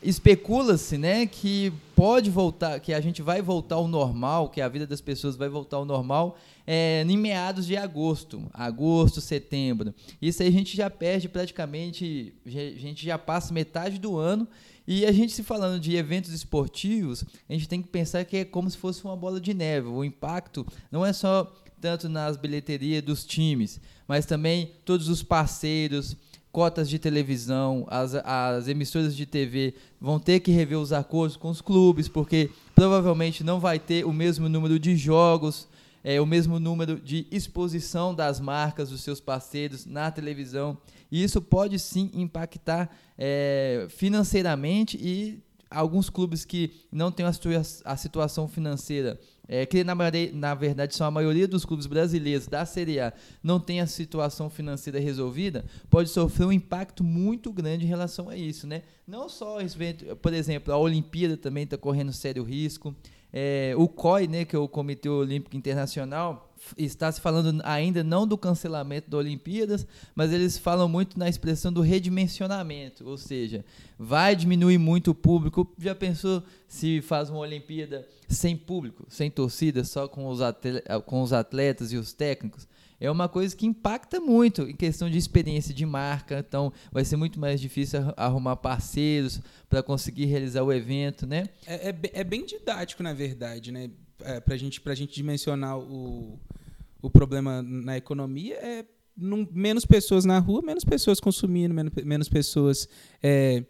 especula-se, 0.02 0.98
né, 0.98 1.26
que 1.26 1.74
pode 1.96 2.30
voltar, 2.30 2.80
que 2.80 2.94
a 2.94 3.02
gente 3.02 3.22
vai 3.22 3.42
voltar 3.42 3.76
ao 3.76 3.88
normal, 3.88 4.50
que 4.50 4.62
a 4.62 4.70
vida 4.70 4.88
das 4.88 5.02
pessoas 5.02 5.36
vai 5.36 5.50
voltar 5.50 5.78
ao 5.78 5.86
normal 5.86 6.38
é, 6.66 7.04
em 7.08 7.18
meados 7.18 7.66
de 7.66 7.76
agosto, 7.76 8.42
agosto, 8.54 9.20
setembro. 9.20 9.94
Isso 10.22 10.42
aí 10.42 10.48
a 10.48 10.52
gente 10.52 10.78
já 10.78 10.90
perde 10.90 11.28
praticamente, 11.28 12.34
a 12.46 12.50
gente 12.80 13.06
já 13.06 13.18
passa 13.18 13.54
metade 13.54 14.00
do 14.00 14.18
ano 14.18 14.48
e 14.88 15.06
a 15.06 15.12
gente 15.12 15.34
se 15.34 15.44
falando 15.44 15.80
de 15.80 15.96
eventos 15.96 16.32
esportivos, 16.32 17.26
a 17.50 17.54
gente 17.54 17.68
tem 17.68 17.82
que 17.82 17.90
pensar 17.90 18.24
que 18.24 18.38
é 18.38 18.46
como 18.46 18.70
se 18.70 18.78
fosse 18.78 19.04
uma 19.04 19.16
bola 19.16 19.40
de 19.42 19.54
neve. 19.54 19.88
O 19.88 20.04
impacto 20.04 20.66
não 20.92 21.06
é 21.06 21.12
só 21.12 21.52
tanto 21.82 22.08
nas 22.08 22.38
bilheterias 22.38 23.04
dos 23.04 23.26
times, 23.26 23.80
mas 24.08 24.26
também 24.26 24.72
todos 24.86 25.08
os 25.10 25.22
parceiros, 25.24 26.16
cotas 26.52 26.90
de 26.90 26.98
televisão, 26.98 27.86
as, 27.90 28.16
as 28.16 28.68
emissoras 28.68 29.16
de 29.16 29.26
TV 29.26 29.76
vão 30.00 30.20
ter 30.20 30.40
que 30.40 30.52
rever 30.52 30.80
os 30.80 30.92
acordos 30.92 31.38
com 31.38 31.50
os 31.50 31.62
clubes, 31.62 32.08
porque 32.08 32.50
provavelmente 32.74 33.44
não 33.44 33.60
vai 33.60 33.78
ter 33.78 34.06
o 34.06 34.12
mesmo 34.12 34.50
número 34.50 34.80
de 34.80 34.96
jogos, 34.96 35.68
é, 36.04 36.20
o 36.20 36.26
mesmo 36.26 36.60
número 36.60 37.00
de 37.00 37.28
exposição 37.32 38.16
das 38.16 38.40
marcas 38.40 38.90
dos 38.90 39.02
seus 39.02 39.20
parceiros 39.20 39.86
na 39.86 40.10
televisão. 40.10 40.78
E 41.12 41.24
isso 41.24 41.42
pode 41.42 41.78
sim 41.78 42.10
impactar 42.14 42.90
é, 43.18 43.88
financeiramente 43.90 44.98
e 44.98 45.42
alguns 45.70 46.10
clubes 46.10 46.46
que 46.46 46.72
não 46.92 47.12
têm 47.12 47.26
a, 47.26 47.34
situa 47.34 47.62
a 47.86 47.98
situação 47.98 48.48
financeira 48.48 49.20
é, 49.52 49.66
que 49.66 49.84
na, 49.84 49.96
na, 50.34 50.54
verdade 50.54 50.96
são 50.96 51.08
a 51.08 51.12
maioria 51.12 51.48
dos 51.48 51.66
clubes 51.66 51.88
brasileiros 51.88 52.46
da 52.46 52.68
Série 52.68 53.00
A, 53.00 53.12
não 53.42 53.60
tem 53.60 53.82
a 53.82 53.88
situação 53.88 54.48
financeira 54.48 55.00
resolvida, 55.00 55.66
pode 55.90 56.10
sofrer 56.10 56.46
um 56.46 56.52
impacto 56.52 57.04
muito 57.04 57.52
grande 57.52 57.84
em 57.84 57.88
relação 57.88 58.30
a 58.30 58.38
isso, 58.38 58.68
né? 58.68 58.84
Não 59.08 59.28
só, 59.28 59.58
por 60.22 60.34
exemplo, 60.34 60.72
a 60.72 60.78
Olimpíada 60.78 61.36
também 61.36 61.64
está 61.64 61.80
correndo 61.80 62.14
sério 62.14 62.44
risco, 62.44 62.96
é, 63.32 63.74
o 63.78 63.88
COI, 63.88 64.28
né, 64.28 64.46
que 64.46 64.56
é 64.56 64.60
o 64.60 64.68
Comitê 64.68 65.08
Olímpico 65.08 65.56
Internacional, 65.56 66.50
está 66.78 67.12
se 67.12 67.22
falando 67.22 67.62
ainda 67.64 68.04
não 68.04 68.28
do 68.28 68.38
cancelamento 68.38 69.10
das 69.10 69.20
Olimpíadas, 69.20 69.88
mas 70.16 70.34
eles 70.34 70.58
falam 70.58 70.90
muito 70.90 71.18
na 71.18 71.30
expressão 71.30 71.72
do 71.72 71.82
redimensionamento, 71.82 73.08
ou 73.08 73.18
seja, 73.18 73.64
vai 73.98 74.36
diminuir 74.36 74.78
muito 74.78 75.12
o 75.12 75.16
público. 75.16 75.72
Já 75.78 75.96
pensou 75.96 76.44
se 76.68 77.02
faz 77.02 77.30
uma 77.30 77.40
Olimpíada 77.40 78.08
sem 78.28 78.58
público, 78.58 79.06
sem 79.10 79.30
torcida, 79.32 79.84
só 79.84 80.08
com 80.08 80.28
os, 80.28 80.40
com 81.06 81.22
os 81.22 81.34
atletas 81.34 81.92
e 81.92 81.98
os 81.98 82.14
técnicos? 82.14 82.68
É 83.00 83.10
uma 83.10 83.30
coisa 83.30 83.56
que 83.56 83.66
impacta 83.66 84.20
muito 84.20 84.64
em 84.64 84.76
questão 84.76 85.10
de 85.10 85.18
experiência 85.18 85.74
de 85.74 85.86
marca, 85.86 86.40
então 86.40 86.74
vai 86.92 87.06
ser 87.06 87.16
muito 87.16 87.40
mais 87.40 87.62
difícil 87.62 88.00
arrumar 88.18 88.58
parceiros 88.58 89.40
para 89.70 89.82
conseguir 89.82 90.26
realizar 90.26 90.64
o 90.64 90.74
evento, 90.74 91.26
né? 91.26 91.46
É, 91.66 91.90
é, 91.90 91.96
é 92.14 92.24
bem 92.24 92.46
didático, 92.46 93.02
na 93.02 93.14
verdade, 93.14 93.72
né? 93.72 93.90
é, 94.24 94.40
para 94.40 94.56
gente, 94.58 94.82
a 94.84 94.96
gente 94.96 95.14
dimensionar 95.14 95.78
o, 95.78 96.40
o 97.02 97.10
problema 97.10 97.62
na 97.62 97.98
economia 97.98 98.56
é 98.56 98.86
num, 99.16 99.48
menos 99.52 99.86
pessoas 99.86 100.26
na 100.26 100.40
rua, 100.40 100.62
menos 100.62 100.84
pessoas 100.84 101.20
consumindo, 101.20 101.74
menos, 101.74 101.92
menos 102.04 102.30
pessoas 102.30 102.88
é, 103.22 103.64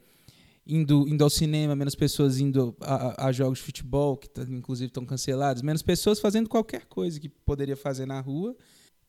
indo, 0.66 1.08
indo 1.08 1.24
ao 1.24 1.30
cinema, 1.30 1.76
menos 1.76 1.96
pessoas 1.96 2.40
indo 2.40 2.76
a, 2.82 3.28
a 3.28 3.32
jogos 3.32 3.60
de 3.60 3.66
futebol, 3.66 4.16
que 4.16 4.30
tá, 4.30 4.44
inclusive 4.44 4.88
estão 4.88 5.06
cancelados, 5.06 5.62
menos 5.62 5.82
pessoas 5.82 6.20
fazendo 6.20 6.48
qualquer 6.48 6.86
coisa 6.86 7.20
que 7.20 7.30
poderia 7.30 7.76
fazer 7.76 8.06
na 8.06 8.20
rua, 8.20 8.56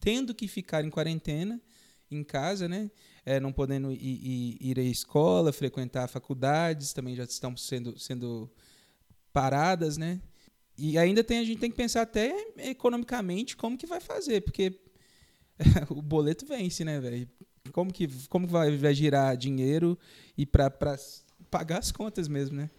tendo 0.00 0.34
que 0.34 0.48
ficar 0.48 0.84
em 0.84 0.90
quarentena 0.90 1.60
em 2.10 2.24
casa, 2.24 2.68
né? 2.68 2.90
É, 3.24 3.38
não 3.38 3.52
podendo 3.52 3.92
ir, 3.92 3.98
ir, 4.00 4.58
ir 4.60 4.78
à 4.78 4.82
escola, 4.82 5.52
frequentar 5.52 6.08
faculdades, 6.08 6.92
também 6.92 7.14
já 7.14 7.24
estão 7.24 7.56
sendo, 7.56 7.96
sendo 7.98 8.50
paradas, 9.32 9.96
né? 9.96 10.20
E 10.76 10.98
ainda 10.98 11.22
tem, 11.22 11.38
a 11.38 11.44
gente 11.44 11.60
tem 11.60 11.70
que 11.70 11.76
pensar 11.76 12.02
até 12.02 12.34
economicamente 12.56 13.56
como 13.56 13.76
que 13.76 13.86
vai 13.86 14.00
fazer, 14.00 14.40
porque 14.40 14.80
o 15.90 16.00
boleto 16.00 16.46
vence, 16.46 16.84
né, 16.84 16.98
velho? 16.98 17.28
Como 17.72 17.92
que, 17.92 18.08
como 18.28 18.46
vai, 18.46 18.76
vai 18.76 18.94
girar 18.94 19.36
dinheiro 19.36 19.96
e 20.36 20.46
para 20.46 20.72
pagar 21.50 21.78
as 21.78 21.92
contas 21.92 22.26
mesmo, 22.26 22.56
né? 22.56 22.70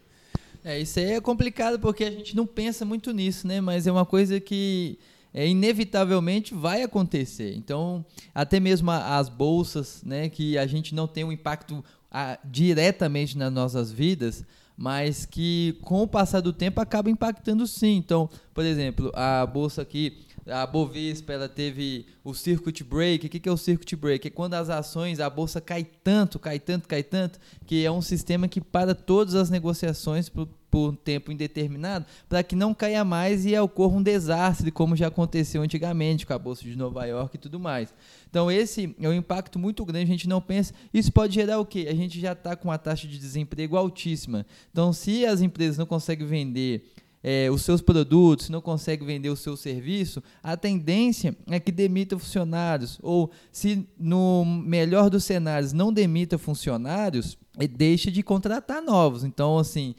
É, 0.63 0.80
isso 0.80 1.00
aí 1.00 1.12
é 1.12 1.22
complicado 1.22 1.80
porque 1.80 2.04
a 2.04 2.12
gente 2.12 2.36
não 2.36 2.46
pensa 2.46 2.84
muito 2.84 3.12
nisso, 3.12 3.48
né? 3.48 3.62
Mas 3.62 3.88
é 3.88 3.92
uma 3.92 4.06
coisa 4.06 4.40
que 4.40 5.00
é, 5.34 5.48
inevitavelmente 5.48 6.54
vai 6.54 6.84
acontecer. 6.84 7.56
Então, 7.56 8.06
até 8.34 8.60
mesmo 8.60 8.92
as 8.92 9.30
bolsas, 9.30 10.02
né, 10.06 10.30
que 10.30 10.58
a 10.58 10.68
gente 10.68 10.94
não 10.94 11.08
tem 11.08 11.24
um 11.24 11.32
impacto 11.32 11.84
a, 12.12 12.38
diretamente 12.44 13.38
nas 13.38 13.52
nossas 13.52 13.92
vidas, 13.92 14.44
mas 14.78 15.26
que 15.26 15.78
com 15.82 16.02
o 16.02 16.08
passar 16.08 16.42
do 16.42 16.52
tempo 16.52 16.82
acaba 16.82 17.10
impactando 17.10 17.68
sim. 17.68 17.98
Então, 17.98 18.30
por 18.54 18.66
exemplo, 18.66 19.12
a 19.14 19.46
bolsa 19.46 19.82
aqui, 19.84 20.26
a 20.48 20.66
Bovespa, 20.66 21.34
ela 21.34 21.48
teve 21.48 22.08
o 22.24 22.34
circuit 22.34 22.84
break. 22.84 23.28
O 23.28 23.30
que 23.30 23.48
é 23.48 23.52
o 23.52 23.58
circuit 23.58 23.96
break? 23.96 24.28
É 24.28 24.32
quando 24.32 24.56
as 24.56 24.70
ações, 24.70 25.20
a 25.20 25.30
bolsa 25.30 25.62
cai 25.62 25.84
tanto, 25.84 26.40
cai 26.40 26.60
tanto, 26.60 26.88
cai 26.88 27.04
tanto, 27.04 27.40
que 27.66 27.86
é 27.86 27.92
um 27.92 28.02
sistema 28.02 28.48
que 28.48 28.60
para 28.60 28.96
todas 28.96 29.36
as 29.36 29.50
negociações 29.50 30.30
por, 30.72 30.96
tempo 30.96 31.32
indeterminado, 31.32 32.06
para 32.30 32.42
que 32.42 32.56
não 32.56 32.74
caia 32.74 33.04
mais 33.04 33.46
e 33.46 33.58
ocorra 33.60 33.98
um 33.98 34.01
desastre, 34.01 34.72
como 34.72 34.96
já 34.96 35.08
aconteceu 35.08 35.62
antigamente 35.62 36.25
com 36.25 36.34
a 36.34 36.40
bolsa 36.40 36.63
de 36.63 36.75
Nova 36.78 37.06
York 37.06 37.36
e 37.36 37.40
tudo 37.40 37.60
mais. 37.60 37.94
Então, 38.30 38.50
esse 38.50 38.96
é 39.00 39.10
um 39.10 39.13
impacto 39.13 39.60
muito 39.60 39.84
grande, 39.84 40.06
a 40.06 40.16
gente 40.16 40.30
não 40.30 40.40
pensa. 40.40 40.74
Isso 40.94 41.12
pode 41.12 41.36
gerar 41.36 41.60
o 41.60 41.66
quê? 41.66 41.88
A 41.90 41.94
gente 41.94 42.20
já 42.20 42.32
está 42.32 42.56
com 42.56 42.70
uma 42.70 42.78
taxa 42.78 43.06
de 43.06 43.20
desemprego 43.20 43.75
altíssima. 43.75 44.46
Então, 44.72 44.94
se 44.94 45.25
as 45.25 45.42
empresas 45.42 45.78
não 45.78 45.86
conseguem 45.86 46.25
vender 46.25 46.86
é, 47.24 47.51
os 47.51 47.62
seus 47.62 47.82
produtos, 47.82 48.50
não 48.50 48.62
conseguem 48.62 49.06
vender 49.06 49.30
o 49.30 49.36
seu 49.36 49.56
serviço, 49.56 50.24
a 50.42 50.58
tendência 50.58 51.36
é 51.48 51.60
que 51.60 51.72
demita 51.72 52.18
funcionários. 52.18 52.98
Ou, 53.04 53.30
se 53.51 53.88
no 54.00 54.46
melhor 54.46 55.10
dos 55.10 55.25
cenários 55.25 55.74
não 55.74 55.92
demita 55.92 56.38
funcionários, 56.38 57.38
deixa 57.70 58.10
de 58.10 58.24
contratar 58.24 58.82
novos. 58.82 59.24
Então, 59.24 59.58
assim, 59.58 59.94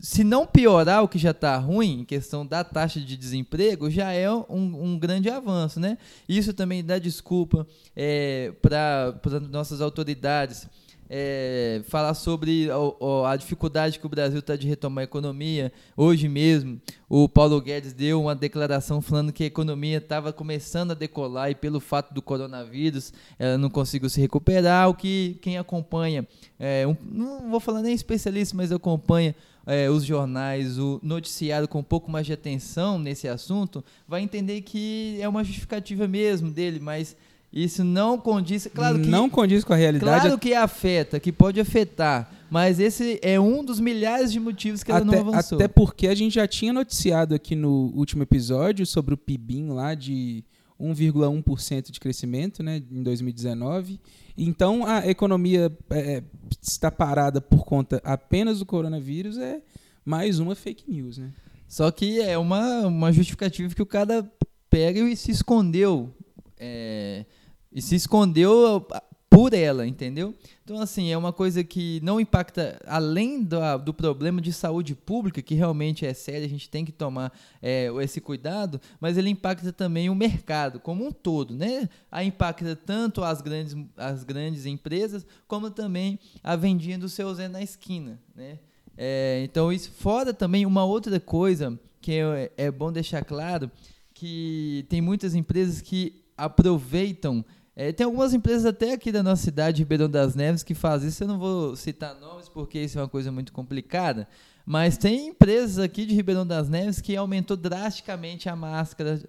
se 0.00 0.22
não 0.22 0.46
piorar 0.46 1.02
o 1.02 1.08
que 1.08 1.18
já 1.18 1.30
está 1.30 1.56
ruim, 1.56 2.00
em 2.00 2.04
questão 2.04 2.46
da 2.46 2.62
taxa 2.62 3.00
de 3.00 3.16
desemprego, 3.16 3.90
já 3.90 4.12
é 4.12 4.30
um, 4.30 4.44
um 4.48 4.98
grande 4.98 5.28
avanço, 5.28 5.80
né? 5.80 5.98
Isso 6.28 6.52
também 6.52 6.84
dá 6.84 6.98
desculpa 6.98 7.66
é, 7.96 8.52
para 8.62 9.14
nossas 9.50 9.80
autoridades 9.80 10.68
é, 11.12 11.82
falar 11.88 12.14
sobre 12.14 12.68
a, 12.70 13.32
a, 13.32 13.36
dificuldade 13.36 13.98
que 13.98 14.06
o 14.06 14.08
Brasil 14.08 14.38
está 14.38 14.54
de 14.54 14.68
retomar 14.68 15.02
a 15.02 15.04
economia. 15.04 15.72
Hoje 15.96 16.28
mesmo, 16.28 16.80
o 17.08 17.28
Paulo 17.28 17.60
Guedes 17.60 17.92
deu 17.92 18.22
uma 18.22 18.34
declaração 18.34 19.02
falando 19.02 19.32
que 19.32 19.42
a 19.42 19.46
economia 19.46 19.98
estava 19.98 20.32
começando 20.32 20.92
a 20.92 20.94
decolar 20.94 21.50
e 21.50 21.54
pelo 21.56 21.80
fato 21.80 22.14
do 22.14 22.22
coronavírus 22.22 23.12
ela 23.40 23.58
não 23.58 23.68
conseguiu 23.68 24.08
se 24.08 24.20
recuperar. 24.20 24.88
O 24.88 24.94
que 24.94 25.36
quem 25.42 25.58
acompanha, 25.58 26.24
é, 26.56 26.86
um, 26.86 26.96
não 27.02 27.50
vou 27.50 27.58
falar 27.58 27.82
nem 27.82 27.92
especialista, 27.92 28.56
mas 28.56 28.70
acompanha 28.70 29.34
é, 29.66 29.90
os 29.90 30.04
jornais, 30.04 30.78
o 30.78 31.00
noticiário 31.02 31.66
com 31.66 31.80
um 31.80 31.84
pouco 31.84 32.08
mais 32.08 32.24
de 32.24 32.32
atenção 32.32 33.00
nesse 33.00 33.26
assunto, 33.26 33.84
vai 34.06 34.22
entender 34.22 34.60
que 34.60 35.18
é 35.20 35.28
uma 35.28 35.42
justificativa 35.42 36.06
mesmo 36.06 36.52
dele, 36.52 36.78
mas 36.78 37.16
isso 37.52 37.82
não 37.82 38.16
condiz, 38.16 38.68
claro 38.72 39.00
que 39.00 39.08
não 39.08 39.28
condiz 39.28 39.64
com 39.64 39.72
a 39.72 39.76
realidade. 39.76 40.22
Claro 40.22 40.38
que 40.38 40.54
afeta, 40.54 41.18
que 41.18 41.32
pode 41.32 41.60
afetar, 41.60 42.30
mas 42.48 42.78
esse 42.78 43.18
é 43.22 43.40
um 43.40 43.64
dos 43.64 43.80
milhares 43.80 44.30
de 44.32 44.38
motivos 44.38 44.84
que 44.84 44.90
ela 44.90 45.00
até, 45.00 45.06
não 45.06 45.28
avançou. 45.28 45.56
Até 45.56 45.66
porque 45.66 46.06
a 46.06 46.14
gente 46.14 46.34
já 46.34 46.46
tinha 46.46 46.72
noticiado 46.72 47.34
aqui 47.34 47.56
no 47.56 47.92
último 47.94 48.22
episódio 48.22 48.86
sobre 48.86 49.14
o 49.14 49.16
PIBIM 49.16 49.68
lá 49.70 49.94
de 49.94 50.44
1,1% 50.80 51.90
de 51.90 51.98
crescimento, 52.00 52.62
né, 52.62 52.82
em 52.90 53.02
2019. 53.02 54.00
Então 54.38 54.86
a 54.86 55.06
economia 55.06 55.76
é, 55.90 55.98
é, 55.98 56.22
está 56.62 56.90
parada 56.90 57.40
por 57.40 57.64
conta 57.64 58.00
apenas 58.04 58.60
do 58.60 58.66
coronavírus 58.66 59.36
é 59.38 59.60
mais 60.04 60.38
uma 60.38 60.54
fake 60.54 60.90
news, 60.90 61.18
né? 61.18 61.30
Só 61.68 61.90
que 61.90 62.20
é 62.20 62.36
uma, 62.38 62.86
uma 62.86 63.12
justificativa 63.12 63.72
que 63.74 63.82
o 63.82 63.86
cara 63.86 64.28
pega 64.68 65.00
e 65.00 65.16
se 65.16 65.30
escondeu. 65.30 66.12
É, 66.58 67.24
e 67.72 67.80
se 67.80 67.94
escondeu 67.94 68.86
por 69.30 69.54
ela, 69.54 69.86
entendeu? 69.86 70.34
Então, 70.64 70.80
assim, 70.80 71.12
é 71.12 71.16
uma 71.16 71.32
coisa 71.32 71.62
que 71.62 72.00
não 72.02 72.20
impacta, 72.20 72.80
além 72.84 73.44
do, 73.44 73.58
do 73.78 73.94
problema 73.94 74.40
de 74.40 74.52
saúde 74.52 74.96
pública, 74.96 75.40
que 75.40 75.54
realmente 75.54 76.04
é 76.04 76.12
sério, 76.12 76.44
a 76.44 76.48
gente 76.48 76.68
tem 76.68 76.84
que 76.84 76.90
tomar 76.90 77.32
é, 77.62 77.88
esse 78.02 78.20
cuidado, 78.20 78.80
mas 79.00 79.16
ele 79.16 79.30
impacta 79.30 79.72
também 79.72 80.10
o 80.10 80.14
mercado 80.16 80.80
como 80.80 81.06
um 81.06 81.12
todo, 81.12 81.54
né? 81.54 81.88
A 82.10 82.24
impacta 82.24 82.74
tanto 82.74 83.22
as 83.22 83.40
grandes, 83.40 83.76
as 83.96 84.24
grandes 84.24 84.66
empresas, 84.66 85.24
como 85.46 85.70
também 85.70 86.18
a 86.42 86.56
vendinha 86.56 86.98
do 86.98 87.08
seu 87.08 87.32
Zé 87.32 87.46
na 87.46 87.62
esquina, 87.62 88.20
né? 88.34 88.58
É, 88.96 89.42
então, 89.44 89.72
isso 89.72 89.92
fora 89.92 90.34
também 90.34 90.66
uma 90.66 90.84
outra 90.84 91.20
coisa 91.20 91.78
que 92.00 92.12
é, 92.12 92.52
é 92.56 92.70
bom 92.70 92.90
deixar 92.90 93.24
claro, 93.24 93.70
que 94.12 94.84
tem 94.88 95.00
muitas 95.00 95.36
empresas 95.36 95.80
que 95.80 96.20
aproveitam. 96.36 97.44
É, 97.74 97.92
tem 97.92 98.04
algumas 98.04 98.34
empresas 98.34 98.66
até 98.66 98.92
aqui 98.92 99.12
da 99.12 99.22
nossa 99.22 99.42
cidade, 99.42 99.82
Ribeirão 99.82 100.08
das 100.08 100.34
Neves, 100.34 100.62
que 100.62 100.74
fazem 100.74 101.08
isso. 101.08 101.22
Eu 101.22 101.28
não 101.28 101.38
vou 101.38 101.76
citar 101.76 102.14
nomes 102.20 102.48
porque 102.48 102.78
isso 102.78 102.98
é 102.98 103.02
uma 103.02 103.08
coisa 103.08 103.30
muito 103.30 103.52
complicada. 103.52 104.28
Mas 104.66 104.98
tem 104.98 105.28
empresas 105.28 105.78
aqui 105.78 106.04
de 106.04 106.14
Ribeirão 106.14 106.46
das 106.46 106.68
Neves 106.68 107.00
que 107.00 107.16
aumentou 107.16 107.56
drasticamente 107.56 108.48
a 108.48 108.56
máscara 108.56 109.20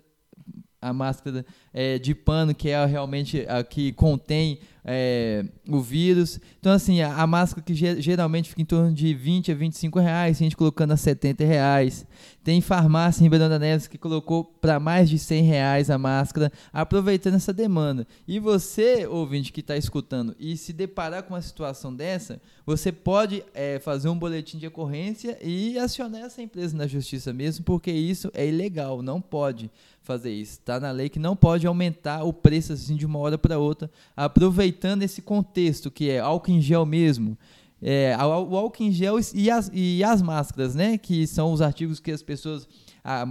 a 0.81 0.91
máscara 0.91 1.45
é, 1.71 1.99
de 1.99 2.15
pano, 2.15 2.55
que 2.55 2.69
é 2.69 2.83
realmente 2.85 3.45
a 3.47 3.63
que 3.63 3.93
contém 3.93 4.59
é, 4.83 5.45
o 5.67 5.79
vírus. 5.79 6.39
Então, 6.59 6.71
assim, 6.71 7.01
a, 7.01 7.15
a, 7.15 7.27
máscara 7.27 7.63
que 7.63 7.73
geralmente 7.73 8.49
fica 8.49 8.61
em 8.61 8.65
torno 8.65 8.93
de 8.93 9.13
20 9.13 9.51
a 9.51 9.55
25 9.55 9.99
reais, 9.99 10.37
a 10.37 10.43
gente 10.43 10.57
colocando 10.57 10.91
a 10.91 10.97
70 10.97 11.43
reais. 11.43 12.05
Tem 12.43 12.59
farmácia 12.59 13.21
em 13.21 13.25
Ribeirão 13.25 13.49
da 13.49 13.59
Neves 13.59 13.87
que 13.87 13.97
colocou 13.97 14.43
para 14.43 14.79
mais 14.79 15.09
de 15.09 15.19
100 15.19 15.43
reais 15.43 15.89
a 15.89 15.97
máscara, 15.97 16.51
aproveitando 16.73 17.35
essa 17.35 17.53
demanda. 17.53 18.07
E 18.27 18.39
você, 18.39 19.05
ouvinte 19.05 19.51
que 19.51 19.59
está 19.59 19.77
escutando, 19.77 20.35
e 20.39 20.57
se 20.57 20.73
deparar 20.73 21.23
com 21.23 21.33
uma 21.35 21.41
situação 21.41 21.93
dessa, 21.93 22.41
você 22.65 22.91
pode 22.91 23.43
é, 23.53 23.79
fazer 23.79 24.09
um 24.09 24.17
boletim 24.17 24.57
de 24.57 24.67
ocorrência 24.67 25.37
e 25.41 25.77
acionar 25.77 26.21
essa 26.21 26.41
empresa 26.41 26.75
na 26.75 26.87
justiça 26.87 27.31
mesmo, 27.31 27.63
porque 27.63 27.91
isso 27.91 28.31
é 28.33 28.47
ilegal, 28.47 29.01
não 29.01 29.21
pode 29.21 29.69
fazer 30.01 30.31
isso. 30.31 30.53
Está 30.53 30.79
na 30.79 30.91
lei 30.91 31.09
que 31.09 31.19
não 31.19 31.35
pode 31.35 31.65
aumentar 31.67 32.23
o 32.23 32.33
preço 32.33 32.73
assim 32.73 32.95
de 32.95 33.05
uma 33.05 33.19
hora 33.19 33.37
para 33.37 33.59
outra, 33.59 33.89
aproveitando 34.15 35.03
esse 35.03 35.21
contexto 35.21 35.91
que 35.91 36.09
é 36.09 36.19
álcool 36.19 36.51
em 36.51 36.61
gel 36.61 36.85
mesmo. 36.85 37.37
é, 37.81 38.15
o 38.17 38.55
álcool 38.55 38.83
em 38.83 38.91
gel 38.91 39.17
e 39.33 39.49
as, 39.49 39.71
e 39.73 40.03
as 40.03 40.21
máscaras, 40.21 40.75
né? 40.75 40.97
Que 40.97 41.25
são 41.25 41.51
os 41.51 41.61
artigos 41.61 41.99
que 41.99 42.11
as 42.11 42.21
pessoas 42.21 42.67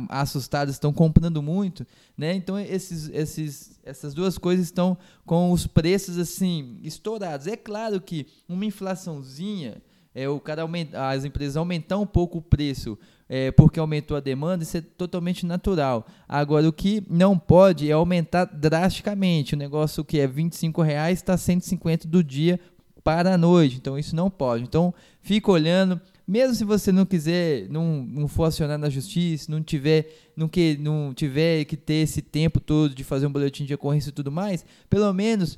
assustadas 0.08 0.74
estão 0.74 0.92
comprando 0.92 1.40
muito, 1.40 1.86
né? 2.18 2.34
Então 2.34 2.58
esses, 2.58 3.08
esses, 3.10 3.78
essas 3.84 4.12
duas 4.12 4.36
coisas 4.36 4.66
estão 4.66 4.98
com 5.24 5.52
os 5.52 5.64
preços 5.66 6.18
assim 6.18 6.80
estourados. 6.82 7.46
É 7.46 7.56
claro 7.56 8.00
que 8.00 8.26
uma 8.48 8.64
inflaçãozinha, 8.64 9.80
é 10.12 10.28
o 10.28 10.40
cara 10.40 10.62
aumenta, 10.62 11.08
as 11.08 11.24
empresas 11.24 11.56
aumentam 11.56 12.02
um 12.02 12.06
pouco 12.06 12.38
o 12.38 12.42
preço 12.42 12.98
é, 13.32 13.52
porque 13.52 13.78
aumentou 13.78 14.16
a 14.16 14.20
demanda, 14.20 14.64
isso 14.64 14.76
é 14.76 14.80
totalmente 14.80 15.46
natural. 15.46 16.04
Agora, 16.28 16.68
o 16.68 16.72
que 16.72 17.00
não 17.08 17.38
pode 17.38 17.88
é 17.88 17.92
aumentar 17.92 18.44
drasticamente. 18.44 19.54
O 19.54 19.56
negócio 19.56 20.04
que 20.04 20.18
é 20.18 20.26
25 20.26 20.82
reais 20.82 21.20
está 21.20 21.36
150 21.36 22.08
do 22.08 22.24
dia 22.24 22.58
para 23.04 23.34
a 23.34 23.38
noite. 23.38 23.76
Então, 23.76 23.96
isso 23.96 24.16
não 24.16 24.28
pode. 24.28 24.64
Então, 24.64 24.92
fica 25.20 25.48
olhando. 25.48 26.00
Mesmo 26.26 26.56
se 26.56 26.64
você 26.64 26.90
não 26.90 27.06
quiser, 27.06 27.68
não, 27.70 28.04
não 28.04 28.26
for 28.26 28.46
acionar 28.46 28.76
na 28.76 28.90
justiça, 28.90 29.48
não 29.48 29.62
tiver, 29.62 30.12
não, 30.34 30.48
que, 30.48 30.76
não 30.80 31.14
tiver 31.14 31.64
que 31.66 31.76
ter 31.76 32.02
esse 32.02 32.20
tempo 32.20 32.58
todo 32.58 32.92
de 32.92 33.04
fazer 33.04 33.28
um 33.28 33.32
boletim 33.32 33.64
de 33.64 33.74
ocorrência 33.74 34.08
e 34.10 34.12
tudo 34.12 34.32
mais, 34.32 34.66
pelo 34.88 35.12
menos 35.12 35.56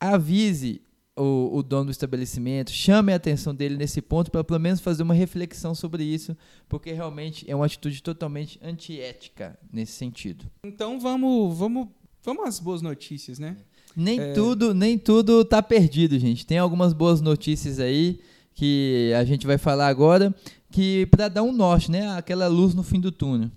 avise 0.00 0.82
o, 1.16 1.58
o, 1.58 1.62
dono 1.62 1.86
do 1.86 1.90
estabelecimento, 1.90 2.72
chame 2.72 3.12
a 3.12 3.16
atenção 3.16 3.54
dele 3.54 3.76
nesse 3.76 4.02
ponto 4.02 4.30
para 4.30 4.42
pelo 4.42 4.58
menos 4.58 4.80
fazer 4.80 5.02
uma 5.02 5.14
reflexão 5.14 5.74
sobre 5.74 6.02
isso, 6.02 6.36
porque 6.68 6.92
realmente 6.92 7.48
é 7.48 7.54
uma 7.54 7.66
atitude 7.66 8.02
totalmente 8.02 8.58
antiética 8.62 9.58
nesse 9.72 9.92
sentido. 9.92 10.46
Então 10.64 10.98
vamos, 10.98 11.56
vamos, 11.56 11.88
vamos 12.22 12.46
às 12.46 12.58
boas 12.58 12.82
notícias, 12.82 13.38
né? 13.38 13.56
Nem 13.96 14.18
é... 14.18 14.32
tudo, 14.32 14.74
nem 14.74 14.98
tudo 14.98 15.44
tá 15.44 15.62
perdido, 15.62 16.18
gente. 16.18 16.44
Tem 16.44 16.58
algumas 16.58 16.92
boas 16.92 17.20
notícias 17.20 17.78
aí 17.78 18.20
que 18.52 19.12
a 19.16 19.24
gente 19.24 19.46
vai 19.46 19.58
falar 19.58 19.88
agora, 19.88 20.34
que 20.70 21.06
para 21.06 21.28
dar 21.28 21.42
um 21.42 21.52
norte, 21.52 21.90
né? 21.90 22.10
Aquela 22.16 22.48
luz 22.48 22.74
no 22.74 22.82
fim 22.82 23.00
do 23.00 23.12
túnel. 23.12 23.50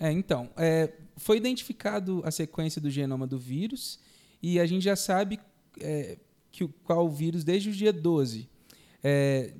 É, 0.00 0.10
então, 0.10 0.48
é, 0.56 0.92
foi 1.16 1.36
identificado 1.36 2.22
a 2.24 2.30
sequência 2.30 2.80
do 2.80 2.90
genoma 2.90 3.26
do 3.26 3.38
vírus 3.38 3.98
e 4.42 4.58
a 4.58 4.66
gente 4.66 4.82
já 4.82 4.96
sabe 4.96 5.38
é, 5.80 6.18
que, 6.58 6.68
qual 6.84 7.06
o 7.06 7.10
vírus 7.10 7.44
desde 7.44 7.70
o 7.70 7.72
dia 7.72 7.92
12. 7.92 8.48
É, 9.02 9.52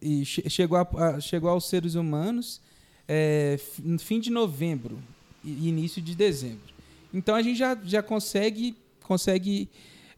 e 0.00 0.24
che 0.24 0.48
chegou, 0.50 0.78
a, 0.78 0.82
a, 0.82 1.20
chegou 1.20 1.50
aos 1.50 1.68
seres 1.68 1.94
humanos 1.94 2.60
é, 3.08 3.58
no 3.82 3.98
fim 3.98 4.20
de 4.20 4.30
novembro 4.30 4.98
e 5.42 5.68
início 5.68 6.02
de 6.02 6.14
dezembro. 6.14 6.74
Então 7.12 7.34
a 7.34 7.42
gente 7.42 7.56
já, 7.56 7.78
já 7.84 8.02
consegue, 8.02 8.76
consegue 9.02 9.68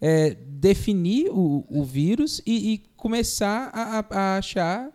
é, 0.01 0.37
definir 0.47 1.31
o, 1.31 1.65
o 1.69 1.85
vírus 1.85 2.41
e, 2.45 2.75
e 2.75 2.83
começar 2.97 3.71
a, 3.73 4.05
a, 4.11 4.37
achar 4.39 4.91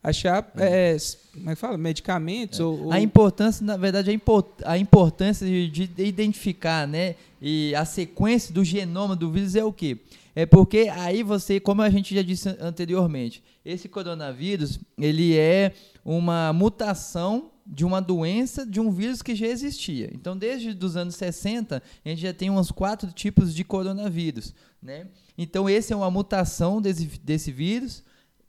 achar 0.00 0.52
é, 0.56 0.96
como 1.34 1.50
é 1.50 1.54
que 1.54 1.60
fala? 1.60 1.76
medicamentos 1.76 2.60
é. 2.60 2.62
ou, 2.62 2.92
a 2.92 3.00
importância 3.00 3.66
na 3.66 3.76
verdade 3.76 4.10
a, 4.10 4.12
import, 4.12 4.46
a 4.64 4.78
importância 4.78 5.44
de, 5.44 5.68
de, 5.68 6.04
identificar 6.04 6.86
né 6.86 7.16
e 7.42 7.74
a 7.74 7.84
sequência 7.84 8.54
do 8.54 8.64
genoma 8.64 9.16
do 9.16 9.30
vírus 9.30 9.56
é 9.56 9.64
o 9.64 9.72
que 9.72 9.98
é 10.38 10.46
porque 10.46 10.88
aí 10.92 11.24
você, 11.24 11.58
como 11.58 11.82
a 11.82 11.90
gente 11.90 12.14
já 12.14 12.22
disse 12.22 12.48
anteriormente, 12.60 13.42
esse 13.64 13.88
coronavírus, 13.88 14.78
ele 14.96 15.36
é 15.36 15.74
uma 16.04 16.52
mutação 16.52 17.50
de 17.66 17.84
uma 17.84 18.00
doença 18.00 18.64
de 18.64 18.78
um 18.78 18.88
vírus 18.88 19.20
que 19.20 19.34
já 19.34 19.48
existia. 19.48 20.08
Então, 20.14 20.38
desde 20.38 20.78
os 20.80 20.96
anos 20.96 21.16
60, 21.16 21.82
a 22.04 22.08
gente 22.08 22.22
já 22.22 22.32
tem 22.32 22.50
uns 22.50 22.70
quatro 22.70 23.10
tipos 23.10 23.52
de 23.52 23.64
coronavírus, 23.64 24.54
né? 24.80 25.08
Então, 25.36 25.68
esse 25.68 25.92
é 25.92 25.96
uma 25.96 26.08
mutação 26.08 26.80
desse, 26.80 27.04
desse 27.18 27.50
vírus, 27.50 28.04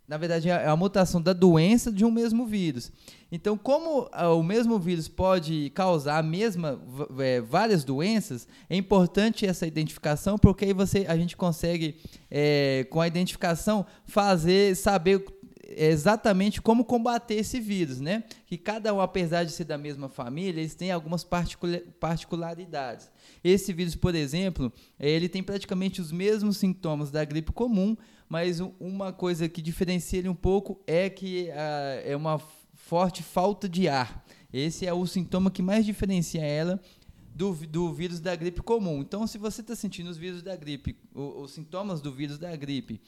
na 0.10 0.18
verdade, 0.18 0.50
é 0.50 0.66
a 0.66 0.76
mutação 0.76 1.22
da 1.22 1.34
doença 1.34 1.92
de 1.92 2.04
um 2.04 2.10
mesmo 2.10 2.48
vírus. 2.48 2.92
Então, 3.32 3.56
como 3.56 4.10
ah, 4.12 4.34
o 4.34 4.42
mesmo 4.42 4.80
vírus 4.80 5.08
pode 5.08 5.70
causar 5.76 6.18
a 6.18 6.24
mesma 6.24 6.82
é, 7.20 7.40
várias 7.42 7.84
doenças, 7.84 8.48
é 8.68 8.76
importante 8.76 9.46
essa 9.46 9.68
identificação, 9.68 10.36
porque 10.36 10.66
aí 10.66 10.74
você, 10.74 11.06
a 11.08 11.16
gente 11.16 11.38
consegue, 11.38 11.98
é, 12.32 12.88
com 12.90 13.00
a 13.00 13.06
identificação, 13.06 13.86
fazer, 14.04 14.76
saber 14.76 15.24
exatamente 15.78 16.60
como 16.60 16.84
combater 16.84 17.36
esse 17.36 17.60
vírus, 17.60 18.02
né? 18.02 18.24
Que 18.48 18.58
cada 18.58 18.92
um, 18.92 19.00
apesar 19.00 19.44
de 19.44 19.52
ser 19.52 19.66
da 19.66 19.78
mesma 19.78 20.10
família, 20.10 20.60
eles 20.60 20.74
têm 20.74 20.90
algumas 20.92 21.24
particularidades. 21.24 23.12
Esse 23.44 23.72
vírus, 23.72 23.96
por 23.96 24.16
exemplo, 24.16 24.74
ele 25.00 25.30
tem 25.30 25.44
praticamente 25.44 26.02
os 26.02 26.12
mesmos 26.12 26.58
sintomas 26.58 27.12
da 27.12 27.24
gripe 27.24 27.52
comum, 27.52 27.96
mas 28.30 28.60
uma 28.80 29.12
coisa 29.12 29.50
que 29.50 29.62
diferencia 29.62 30.20
ele 30.20 30.30
um 30.30 30.36
pouco 30.36 30.80
é 30.86 31.10
que 31.10 31.50
uh, 31.50 32.08
é 32.08 32.16
uma 32.16 32.40
forte 32.76 33.24
falta 33.24 33.68
de 33.68 33.90
ar. 33.90 34.24
Esse 34.54 34.86
é 34.86 34.94
o 34.94 35.06
sintoma 35.06 35.50
que 35.50 35.62
mais 35.64 35.84
diferencia 35.86 36.42
ela 36.42 36.80
do, 37.36 37.54
do 37.54 37.92
vírus 37.92 38.20
da 38.20 38.36
gripe 38.36 38.62
comum. 38.62 39.02
Então, 39.02 39.26
se 39.26 39.38
você 39.38 39.62
está 39.62 39.76
sentindo 39.76 40.10
os 40.10 40.18
vírus 40.18 40.44
da 40.44 40.56
gripe, 40.56 40.96
os, 41.14 41.52
sintomas 41.52 42.02
do 42.02 42.12
vírus 42.12 42.38
da 42.38 42.56
gripe, 42.56 43.02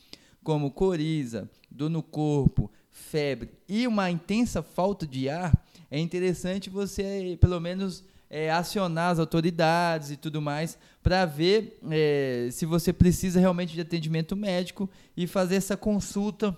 como 0.44 0.72
coriza, 0.72 1.50
dor 1.70 1.90
no 1.90 2.02
corpo, 2.02 2.72
febre 2.90 3.52
e 3.70 3.86
uma 3.86 4.10
intensa 4.10 4.64
falta 4.64 5.06
de 5.06 5.30
ar, 5.30 5.66
é 5.90 6.00
interessante 6.00 6.70
você, 6.70 7.38
pelo 7.40 7.60
menos, 7.60 8.04
é, 8.34 8.50
acionar 8.50 9.12
as 9.12 9.20
autoridades 9.20 10.10
e 10.10 10.16
tudo 10.16 10.42
mais 10.42 10.78
para 11.04 11.26
ver 11.26 11.78
é, 11.92 12.48
se 12.50 12.66
você 12.66 12.94
precisa 12.94 13.42
realmente 13.42 13.74
de 13.74 13.82
atendimento 13.82 14.38
médico 14.38 14.90
e 15.18 15.28
fazer 15.28 15.56
essa 15.56 15.76
consulta 15.76 16.56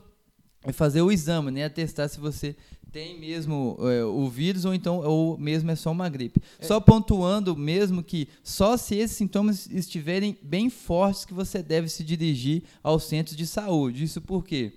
e 0.67 0.71
fazer 0.71 1.01
o 1.01 1.11
exame, 1.11 1.49
né? 1.49 1.65
Atestar 1.65 2.07
se 2.07 2.19
você 2.19 2.55
tem 2.91 3.19
mesmo 3.19 3.75
é, 3.81 4.05
o 4.05 4.29
vírus 4.29 4.65
ou 4.65 4.73
então 4.73 4.99
ou 4.99 5.35
mesmo 5.35 5.71
é 5.71 5.75
só 5.75 5.91
uma 5.91 6.07
gripe. 6.07 6.39
É. 6.59 6.65
Só 6.65 6.79
pontuando 6.79 7.57
mesmo 7.57 8.03
que 8.03 8.29
só 8.43 8.77
se 8.77 8.95
esses 8.95 9.17
sintomas 9.17 9.65
estiverem 9.65 10.37
bem 10.43 10.69
fortes 10.69 11.25
que 11.25 11.33
você 11.33 11.63
deve 11.63 11.89
se 11.89 12.03
dirigir 12.03 12.61
ao 12.83 12.99
centro 12.99 13.35
de 13.35 13.47
saúde. 13.47 14.03
Isso 14.03 14.21
por 14.21 14.45
quê? 14.45 14.73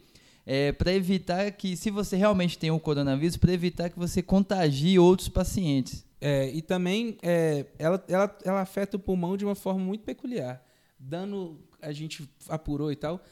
É, 0.47 0.73
para 0.73 0.95
evitar 0.95 1.51
que, 1.53 1.77
se 1.77 1.91
você 1.91 2.17
realmente 2.17 2.57
tem 2.57 2.71
o 2.71 2.77
um 2.77 2.79
coronavírus, 2.79 3.37
para 3.37 3.53
evitar 3.53 3.91
que 3.91 3.99
você 3.99 4.23
contagie 4.23 4.99
outros 4.99 5.29
pacientes. 5.29 6.07
É, 6.29 6.51
e 6.51 6.61
também 6.61 7.17
é, 7.23 7.67
ela, 7.79 8.05
ela, 8.09 8.39
ela 8.45 8.61
afeta 8.61 8.97
o 8.97 8.99
pulmão 8.99 9.37
de 9.37 9.45
uma 9.45 9.55
forma 9.55 9.79
muito 9.79 10.03
peculiar. 10.03 10.61
Dando, 10.99 11.57
a 11.81 11.93
gente 11.93 12.29
apurou 12.49 12.91
e 12.91 12.97
tal, 12.97 13.23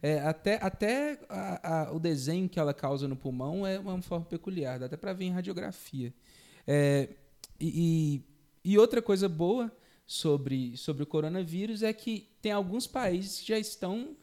é, 0.00 0.20
até 0.20 0.62
até 0.62 1.18
a, 1.28 1.88
a, 1.88 1.92
o 1.92 1.98
desenho 1.98 2.48
que 2.48 2.60
ela 2.60 2.72
causa 2.72 3.08
no 3.08 3.16
pulmão 3.16 3.66
é 3.66 3.76
uma 3.76 4.00
forma 4.02 4.24
peculiar, 4.24 4.78
dá 4.78 4.86
até 4.86 4.96
para 4.96 5.12
ver 5.12 5.24
em 5.24 5.32
radiografia. 5.32 6.14
É, 6.64 7.08
e, 7.60 8.22
e, 8.64 8.78
outra 8.78 9.02
coisa 9.02 9.28
boa 9.28 9.68
sobre, 10.06 10.76
sobre 10.76 11.02
o 11.02 11.06
coronavírus 11.06 11.82
é 11.82 11.92
que 11.92 12.28
tem 12.40 12.52
alguns 12.52 12.86
países 12.86 13.40
que 13.40 13.48
já 13.48 13.58
estão 13.58 14.16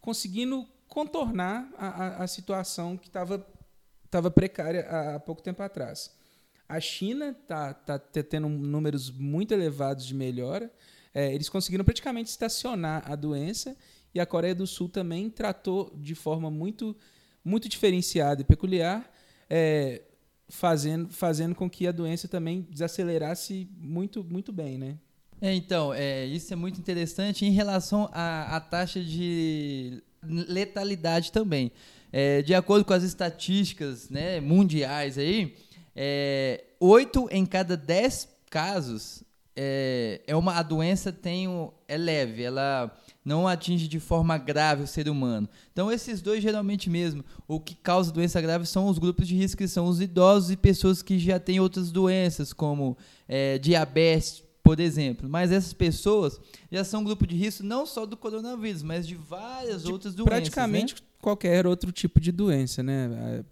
conseguindo 0.00 0.66
contornar 0.88 1.70
a, 1.76 2.24
a, 2.24 2.26
situação 2.26 2.96
que 2.96 3.08
estava 3.08 4.30
precária 4.30 4.88
há 4.88 5.20
pouco 5.20 5.42
tempo 5.42 5.62
atrás. 5.62 6.23
A 6.68 6.80
China 6.80 7.30
está 7.30 7.74
tá, 7.74 7.98
tá 7.98 8.22
tendo 8.22 8.48
números 8.48 9.10
muito 9.10 9.52
elevados 9.52 10.06
de 10.06 10.14
melhora. 10.14 10.72
É, 11.12 11.32
eles 11.34 11.48
conseguiram 11.48 11.84
praticamente 11.84 12.30
estacionar 12.30 13.10
a 13.10 13.14
doença 13.14 13.76
e 14.14 14.20
a 14.20 14.26
Coreia 14.26 14.54
do 14.54 14.66
Sul 14.66 14.88
também 14.88 15.28
tratou 15.28 15.92
de 15.96 16.14
forma 16.14 16.50
muito, 16.50 16.96
muito 17.44 17.68
diferenciada 17.68 18.42
e 18.42 18.44
peculiar, 18.44 19.12
é, 19.50 20.02
fazendo, 20.48 21.08
fazendo 21.10 21.54
com 21.54 21.68
que 21.68 21.86
a 21.86 21.92
doença 21.92 22.28
também 22.28 22.66
desacelerasse 22.70 23.68
muito, 23.76 24.22
muito 24.22 24.52
bem, 24.52 24.78
né? 24.78 24.98
É, 25.40 25.52
então, 25.52 25.92
é, 25.92 26.24
isso 26.24 26.52
é 26.52 26.56
muito 26.56 26.80
interessante 26.80 27.44
em 27.44 27.50
relação 27.50 28.08
à, 28.12 28.56
à 28.56 28.60
taxa 28.60 29.02
de 29.02 30.02
letalidade 30.22 31.32
também. 31.32 31.72
É, 32.12 32.40
de 32.42 32.54
acordo 32.54 32.84
com 32.84 32.92
as 32.92 33.02
estatísticas 33.02 34.08
né, 34.08 34.40
mundiais 34.40 35.18
aí, 35.18 35.56
é, 35.94 36.64
8 36.80 37.28
em 37.30 37.46
cada 37.46 37.76
10 37.76 38.28
casos 38.50 39.24
é, 39.56 40.20
é 40.26 40.34
uma, 40.34 40.54
a 40.54 40.62
doença 40.62 41.12
tem, 41.12 41.48
é 41.86 41.96
leve, 41.96 42.42
ela 42.42 42.92
não 43.24 43.46
atinge 43.46 43.86
de 43.86 44.00
forma 44.00 44.36
grave 44.36 44.82
o 44.82 44.86
ser 44.86 45.08
humano. 45.08 45.48
Então, 45.72 45.90
esses 45.90 46.20
dois, 46.20 46.42
geralmente 46.42 46.90
mesmo, 46.90 47.24
o 47.46 47.60
que 47.60 47.74
causa 47.74 48.12
doença 48.12 48.40
grave 48.40 48.66
são 48.66 48.88
os 48.88 48.98
grupos 48.98 49.28
de 49.28 49.36
risco, 49.36 49.58
que 49.58 49.68
são 49.68 49.86
os 49.86 50.00
idosos 50.00 50.50
e 50.50 50.56
pessoas 50.56 51.02
que 51.02 51.18
já 51.18 51.38
têm 51.38 51.60
outras 51.60 51.92
doenças, 51.92 52.52
como 52.52 52.96
é, 53.28 53.58
diabetes, 53.58 54.42
por 54.62 54.80
exemplo. 54.80 55.28
Mas 55.28 55.52
essas 55.52 55.72
pessoas 55.72 56.40
já 56.70 56.82
são 56.82 57.02
um 57.02 57.04
grupo 57.04 57.26
de 57.26 57.36
risco 57.36 57.62
não 57.62 57.86
só 57.86 58.04
do 58.04 58.16
coronavírus, 58.16 58.82
mas 58.82 59.06
de 59.06 59.14
várias 59.14 59.84
de 59.84 59.92
outras 59.92 60.14
doenças. 60.14 60.34
Praticamente 60.34 60.94
né? 60.94 61.00
qualquer 61.22 61.66
outro 61.66 61.92
tipo 61.92 62.18
de 62.18 62.32
doença, 62.32 62.82
né? 62.82 63.44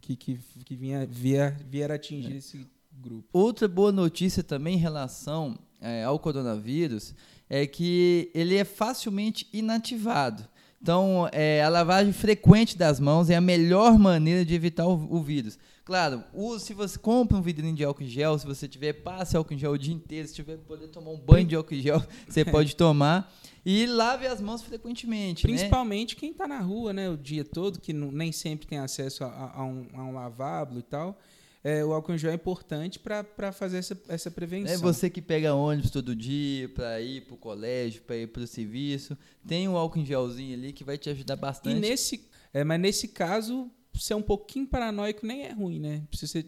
Que, 0.00 0.16
que, 0.16 0.38
que 0.64 0.76
vinha, 0.76 1.06
vier, 1.06 1.56
vier 1.68 1.90
atingir 1.90 2.34
é. 2.34 2.36
esse 2.36 2.66
grupo. 2.92 3.28
Outra 3.32 3.68
boa 3.68 3.92
notícia 3.92 4.42
também 4.42 4.74
em 4.74 4.78
relação 4.78 5.58
é, 5.80 6.04
ao 6.04 6.18
coronavírus 6.18 7.14
é 7.48 7.66
que 7.66 8.30
ele 8.34 8.56
é 8.56 8.64
facilmente 8.64 9.48
inativado. 9.52 10.46
Então, 10.80 11.28
é, 11.32 11.62
a 11.62 11.68
lavagem 11.68 12.12
frequente 12.12 12.76
das 12.76 12.98
mãos 12.98 13.28
é 13.28 13.36
a 13.36 13.40
melhor 13.40 13.98
maneira 13.98 14.44
de 14.44 14.54
evitar 14.54 14.86
o, 14.86 15.14
o 15.14 15.22
vírus. 15.22 15.58
Claro, 15.90 16.22
use, 16.32 16.66
se 16.66 16.72
você 16.72 16.96
compra 16.96 17.36
um 17.36 17.42
vidrinho 17.42 17.74
de 17.74 17.82
álcool 17.82 18.04
em 18.04 18.06
gel, 18.06 18.38
se 18.38 18.46
você 18.46 18.68
tiver, 18.68 18.92
passe 18.92 19.36
álcool 19.36 19.54
em 19.54 19.58
gel 19.58 19.72
o 19.72 19.76
dia 19.76 19.92
inteiro, 19.92 20.28
se 20.28 20.34
tiver 20.34 20.56
poder 20.58 20.86
tomar 20.86 21.10
um 21.10 21.18
banho 21.18 21.44
de 21.44 21.56
álcool 21.56 21.74
em 21.74 21.80
gel, 21.80 22.00
você 22.28 22.44
pode 22.44 22.76
tomar. 22.76 23.34
E 23.66 23.86
lave 23.86 24.24
as 24.24 24.40
mãos 24.40 24.62
frequentemente. 24.62 25.48
Né? 25.48 25.52
Principalmente 25.52 26.14
né? 26.14 26.20
quem 26.20 26.30
está 26.30 26.46
na 26.46 26.60
rua 26.60 26.92
né, 26.92 27.10
o 27.10 27.16
dia 27.16 27.44
todo, 27.44 27.80
que 27.80 27.92
não, 27.92 28.12
nem 28.12 28.30
sempre 28.30 28.68
tem 28.68 28.78
acesso 28.78 29.24
a, 29.24 29.52
a, 29.56 29.64
um, 29.64 29.88
a 29.92 30.04
um 30.04 30.14
lavabo 30.14 30.78
e 30.78 30.82
tal 30.82 31.18
é, 31.62 31.84
o 31.84 31.92
álcool 31.92 32.14
em 32.14 32.18
gel 32.18 32.30
é 32.30 32.34
importante 32.34 32.98
para 32.98 33.52
fazer 33.52 33.78
essa, 33.78 34.00
essa 34.08 34.30
prevenção. 34.30 34.72
É 34.72 34.78
você 34.78 35.10
que 35.10 35.20
pega 35.20 35.54
ônibus 35.54 35.90
todo 35.90 36.16
dia 36.16 36.68
para 36.70 37.00
ir 37.00 37.22
para 37.22 37.34
o 37.34 37.36
colégio, 37.36 38.02
para 38.02 38.16
ir 38.16 38.28
para 38.28 38.42
o 38.42 38.46
serviço, 38.46 39.16
tem 39.46 39.68
um 39.68 39.76
álcool 39.76 39.98
em 39.98 40.06
gelzinho 40.06 40.54
ali 40.54 40.72
que 40.72 40.82
vai 40.82 40.96
te 40.96 41.10
ajudar 41.10 41.36
bastante. 41.36 41.76
E 41.76 41.80
nesse, 41.80 42.24
é, 42.54 42.64
mas 42.64 42.80
nesse 42.80 43.08
caso, 43.08 43.70
ser 44.00 44.14
um 44.14 44.22
pouquinho 44.22 44.66
paranoico 44.66 45.26
nem 45.26 45.42
é 45.42 45.52
ruim, 45.52 45.78
né? 45.78 46.02
Você, 46.10 46.46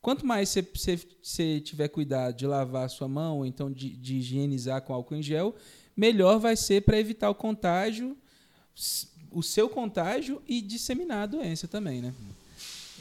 quanto 0.00 0.26
mais 0.26 0.48
você, 0.48 0.62
você, 0.62 1.00
você 1.22 1.60
tiver 1.60 1.88
cuidado 1.88 2.36
de 2.36 2.46
lavar 2.46 2.84
a 2.84 2.88
sua 2.88 3.08
mão, 3.08 3.38
ou 3.38 3.46
então 3.46 3.70
de, 3.70 3.90
de 3.90 4.16
higienizar 4.16 4.82
com 4.82 4.92
álcool 4.92 5.16
em 5.16 5.22
gel, 5.22 5.54
melhor 5.96 6.38
vai 6.38 6.56
ser 6.56 6.82
para 6.82 6.98
evitar 6.98 7.30
o 7.30 7.34
contágio, 7.34 8.16
o 9.30 9.42
seu 9.42 9.68
contágio 9.68 10.42
e 10.46 10.60
disseminar 10.60 11.22
a 11.22 11.26
doença 11.26 11.66
também, 11.66 12.02
né? 12.02 12.14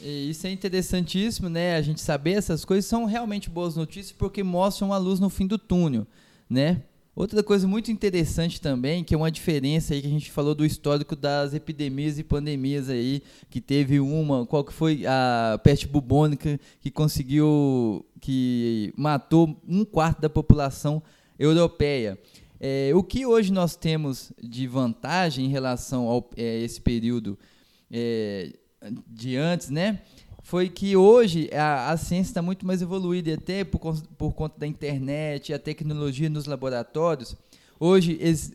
Isso 0.01 0.47
é 0.47 0.51
interessantíssimo, 0.51 1.47
né? 1.47 1.75
A 1.75 1.81
gente 1.81 2.01
saber 2.01 2.31
essas 2.31 2.65
coisas 2.65 2.85
são 2.85 3.05
realmente 3.05 3.49
boas 3.49 3.75
notícias 3.75 4.11
porque 4.11 4.41
mostram 4.41 4.91
a 4.91 4.97
luz 4.97 5.19
no 5.19 5.29
fim 5.29 5.45
do 5.45 5.59
túnel, 5.59 6.07
né? 6.49 6.81
Outra 7.13 7.43
coisa 7.43 7.67
muito 7.67 7.91
interessante 7.91 8.61
também, 8.61 9.03
que 9.03 9.13
é 9.13 9.17
uma 9.17 9.29
diferença 9.29 9.93
aí 9.93 10.01
que 10.01 10.07
a 10.07 10.11
gente 10.11 10.31
falou 10.31 10.55
do 10.55 10.65
histórico 10.65 11.13
das 11.13 11.53
epidemias 11.53 12.17
e 12.17 12.23
pandemias 12.23 12.89
aí, 12.89 13.21
que 13.49 13.59
teve 13.59 13.99
uma, 13.99 14.45
qual 14.45 14.63
que 14.63 14.71
foi 14.71 15.05
a 15.05 15.59
peste 15.61 15.87
bubônica 15.87 16.57
que 16.79 16.89
conseguiu, 16.89 18.05
que 18.21 18.93
matou 18.95 19.59
um 19.67 19.83
quarto 19.83 20.21
da 20.21 20.29
população 20.29 21.03
europeia. 21.37 22.17
É, 22.59 22.91
o 22.95 23.03
que 23.03 23.25
hoje 23.25 23.51
nós 23.51 23.75
temos 23.75 24.31
de 24.41 24.65
vantagem 24.65 25.45
em 25.45 25.49
relação 25.49 26.09
a 26.09 26.23
é, 26.37 26.59
esse 26.59 26.79
período 26.79 27.37
é, 27.91 28.53
de 29.07 29.35
antes, 29.35 29.69
né? 29.69 30.01
Foi 30.43 30.69
que 30.69 30.95
hoje 30.95 31.49
a, 31.53 31.91
a 31.91 31.97
ciência 31.97 32.31
está 32.31 32.41
muito 32.41 32.65
mais 32.65 32.81
evoluída, 32.81 33.29
e 33.29 33.33
até 33.33 33.63
por, 33.63 34.01
por 34.17 34.33
conta 34.33 34.59
da 34.59 34.67
internet, 34.67 35.53
a 35.53 35.59
tecnologia 35.59 36.29
nos 36.29 36.45
laboratórios. 36.45 37.35
Hoje, 37.79 38.17
ex, 38.21 38.51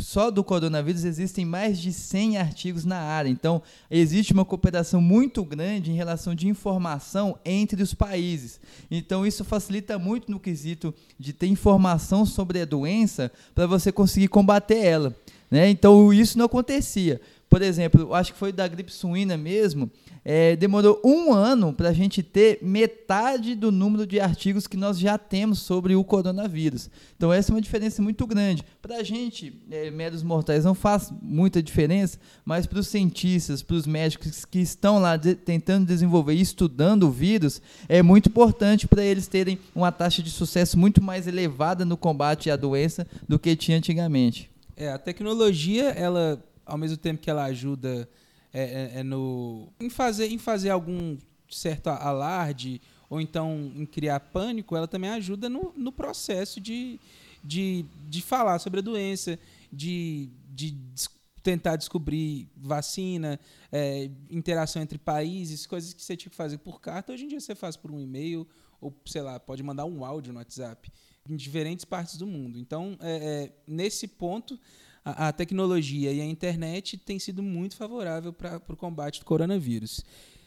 só 0.00 0.30
do 0.30 0.42
coronavírus 0.42 1.04
existem 1.04 1.44
mais 1.44 1.78
de 1.78 1.92
100 1.92 2.38
artigos 2.38 2.84
na 2.84 2.98
área. 2.98 3.28
Então, 3.28 3.62
existe 3.90 4.32
uma 4.32 4.44
cooperação 4.44 5.00
muito 5.00 5.44
grande 5.44 5.90
em 5.90 5.94
relação 5.94 6.34
de 6.34 6.48
informação 6.48 7.38
entre 7.44 7.82
os 7.82 7.94
países. 7.94 8.60
Então, 8.90 9.26
isso 9.26 9.44
facilita 9.44 9.98
muito 9.98 10.30
no 10.30 10.40
quesito 10.40 10.94
de 11.18 11.32
ter 11.32 11.46
informação 11.46 12.24
sobre 12.24 12.60
a 12.60 12.64
doença 12.64 13.30
para 13.54 13.66
você 13.66 13.92
conseguir 13.92 14.28
combater 14.28 14.78
ela. 14.78 15.16
Né? 15.50 15.68
Então, 15.68 16.12
isso 16.12 16.38
não 16.38 16.46
acontecia. 16.46 17.20
Por 17.50 17.62
exemplo, 17.62 18.14
acho 18.14 18.32
que 18.32 18.38
foi 18.38 18.52
da 18.52 18.68
gripe 18.68 18.92
suína 18.92 19.36
mesmo, 19.36 19.90
é, 20.24 20.54
demorou 20.54 21.02
um 21.04 21.32
ano 21.32 21.72
para 21.72 21.88
a 21.88 21.92
gente 21.92 22.22
ter 22.22 22.60
metade 22.62 23.56
do 23.56 23.72
número 23.72 24.06
de 24.06 24.20
artigos 24.20 24.68
que 24.68 24.76
nós 24.76 24.96
já 24.96 25.18
temos 25.18 25.58
sobre 25.58 25.96
o 25.96 26.04
coronavírus. 26.04 26.88
Então, 27.16 27.32
essa 27.32 27.50
é 27.50 27.54
uma 27.56 27.60
diferença 27.60 28.00
muito 28.00 28.24
grande. 28.24 28.64
Para 28.80 28.98
a 28.98 29.02
gente, 29.02 29.52
é, 29.68 29.90
mortais, 30.22 30.64
não 30.64 30.76
faz 30.76 31.12
muita 31.20 31.60
diferença, 31.60 32.20
mas 32.44 32.66
para 32.66 32.78
os 32.78 32.86
cientistas, 32.86 33.64
para 33.64 33.74
os 33.74 33.84
médicos 33.84 34.44
que 34.44 34.60
estão 34.60 35.00
lá 35.00 35.16
de, 35.16 35.34
tentando 35.34 35.84
desenvolver 35.86 36.34
e 36.34 36.40
estudando 36.40 37.08
o 37.08 37.10
vírus, 37.10 37.60
é 37.88 38.00
muito 38.00 38.28
importante 38.28 38.86
para 38.86 39.02
eles 39.02 39.26
terem 39.26 39.58
uma 39.74 39.90
taxa 39.90 40.22
de 40.22 40.30
sucesso 40.30 40.78
muito 40.78 41.02
mais 41.02 41.26
elevada 41.26 41.84
no 41.84 41.96
combate 41.96 42.48
à 42.48 42.54
doença 42.54 43.04
do 43.28 43.40
que 43.40 43.56
tinha 43.56 43.76
antigamente. 43.76 44.48
É, 44.76 44.92
a 44.92 44.98
tecnologia, 44.98 45.90
ela 45.90 46.40
ao 46.70 46.78
mesmo 46.78 46.96
tempo 46.96 47.20
que 47.20 47.28
ela 47.28 47.44
ajuda 47.44 48.08
é, 48.52 48.62
é, 48.62 49.00
é, 49.00 49.02
no, 49.02 49.72
em, 49.78 49.90
fazer, 49.90 50.28
em 50.28 50.38
fazer 50.38 50.70
algum 50.70 51.18
certo 51.48 51.88
alarde 51.88 52.80
ou 53.08 53.20
então 53.20 53.72
em 53.74 53.84
criar 53.84 54.20
pânico, 54.20 54.76
ela 54.76 54.88
também 54.88 55.10
ajuda 55.10 55.48
no, 55.48 55.72
no 55.76 55.92
processo 55.92 56.60
de, 56.60 56.98
de, 57.42 57.84
de 58.08 58.22
falar 58.22 58.58
sobre 58.58 58.80
a 58.80 58.82
doença, 58.82 59.38
de, 59.72 60.30
de 60.48 60.76
tentar 61.42 61.76
descobrir 61.76 62.48
vacina, 62.56 63.38
é, 63.72 64.10
interação 64.30 64.80
entre 64.80 64.98
países, 64.98 65.66
coisas 65.66 65.92
que 65.92 66.02
você 66.02 66.16
tinha 66.16 66.30
que 66.30 66.36
fazer 66.36 66.58
por 66.58 66.80
carta. 66.80 67.12
Hoje 67.12 67.24
em 67.24 67.28
dia 67.28 67.40
você 67.40 67.54
faz 67.54 67.76
por 67.76 67.90
um 67.90 68.00
e-mail 68.00 68.46
ou, 68.80 68.94
sei 69.06 69.22
lá, 69.22 69.38
pode 69.38 69.62
mandar 69.62 69.84
um 69.84 70.04
áudio 70.04 70.32
no 70.32 70.38
WhatsApp 70.38 70.90
em 71.28 71.36
diferentes 71.36 71.84
partes 71.84 72.16
do 72.16 72.26
mundo. 72.26 72.58
Então, 72.58 72.96
é, 73.00 73.16
é, 73.44 73.52
nesse 73.66 74.08
ponto, 74.08 74.58
a, 75.04 75.28
a 75.28 75.32
tecnologia 75.32 76.12
e 76.12 76.20
a 76.20 76.24
internet 76.24 76.96
tem 76.98 77.18
sido 77.18 77.42
muito 77.42 77.76
favorável 77.76 78.32
para 78.32 78.60
o 78.68 78.76
combate 78.76 79.20
do 79.20 79.24
coronavírus. 79.24 80.04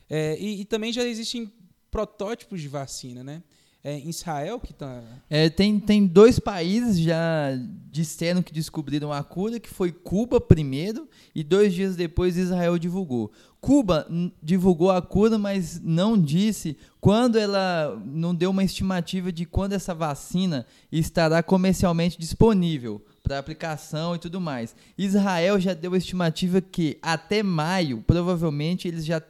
É, 0.10 0.38
e, 0.40 0.62
e, 0.62 0.66
também 0.66 0.92
já 0.92 1.04
existem 1.04 1.52
protótipos 1.90 2.62
de 2.62 2.68
vacina, 2.68 3.24
né? 3.24 3.44
É, 3.86 4.00
Israel 4.00 4.62
que 4.62 4.72
está. 4.72 5.04
É, 5.30 5.50
tem, 5.50 5.78
tem 5.78 6.08
dois 6.08 6.40
países 6.40 6.98
já 6.98 7.50
disseram 7.92 8.42
que 8.42 8.54
descobriram 8.54 9.12
a 9.12 9.22
cura, 9.22 9.60
que 9.60 9.70
foi 9.70 9.92
Cuba 9.92 10.40
primeiro, 10.40 11.10
e 11.36 11.44
dois 11.44 11.74
dias 11.74 11.96
depois 11.98 12.38
Israel 12.38 12.78
divulgou. 12.78 13.30
Cuba 13.60 14.08
divulgou 14.42 14.90
a 14.90 15.02
cura, 15.02 15.38
mas 15.38 15.82
não 15.82 16.18
disse 16.18 16.78
quando 17.02 17.38
ela 17.38 18.02
não 18.06 18.34
deu 18.34 18.52
uma 18.52 18.64
estimativa 18.64 19.34
de 19.34 19.46
quando 19.46 19.74
essa 19.74 19.94
vacina 19.94 20.66
estará 20.90 21.44
comercialmente 21.44 22.18
disponível 22.18 23.04
para 23.24 23.40
aplicação 23.40 24.16
e 24.16 24.20
tudo 24.20 24.42
mais. 24.42 24.76
Israel 24.98 25.60
já 25.60 25.74
deu 25.74 25.94
a 25.94 25.98
estimativa 25.98 26.60
que 26.60 27.00
até 27.02 27.42
maio, 27.42 28.04
provavelmente, 28.06 28.88
eles 28.88 29.06
já 29.06 29.22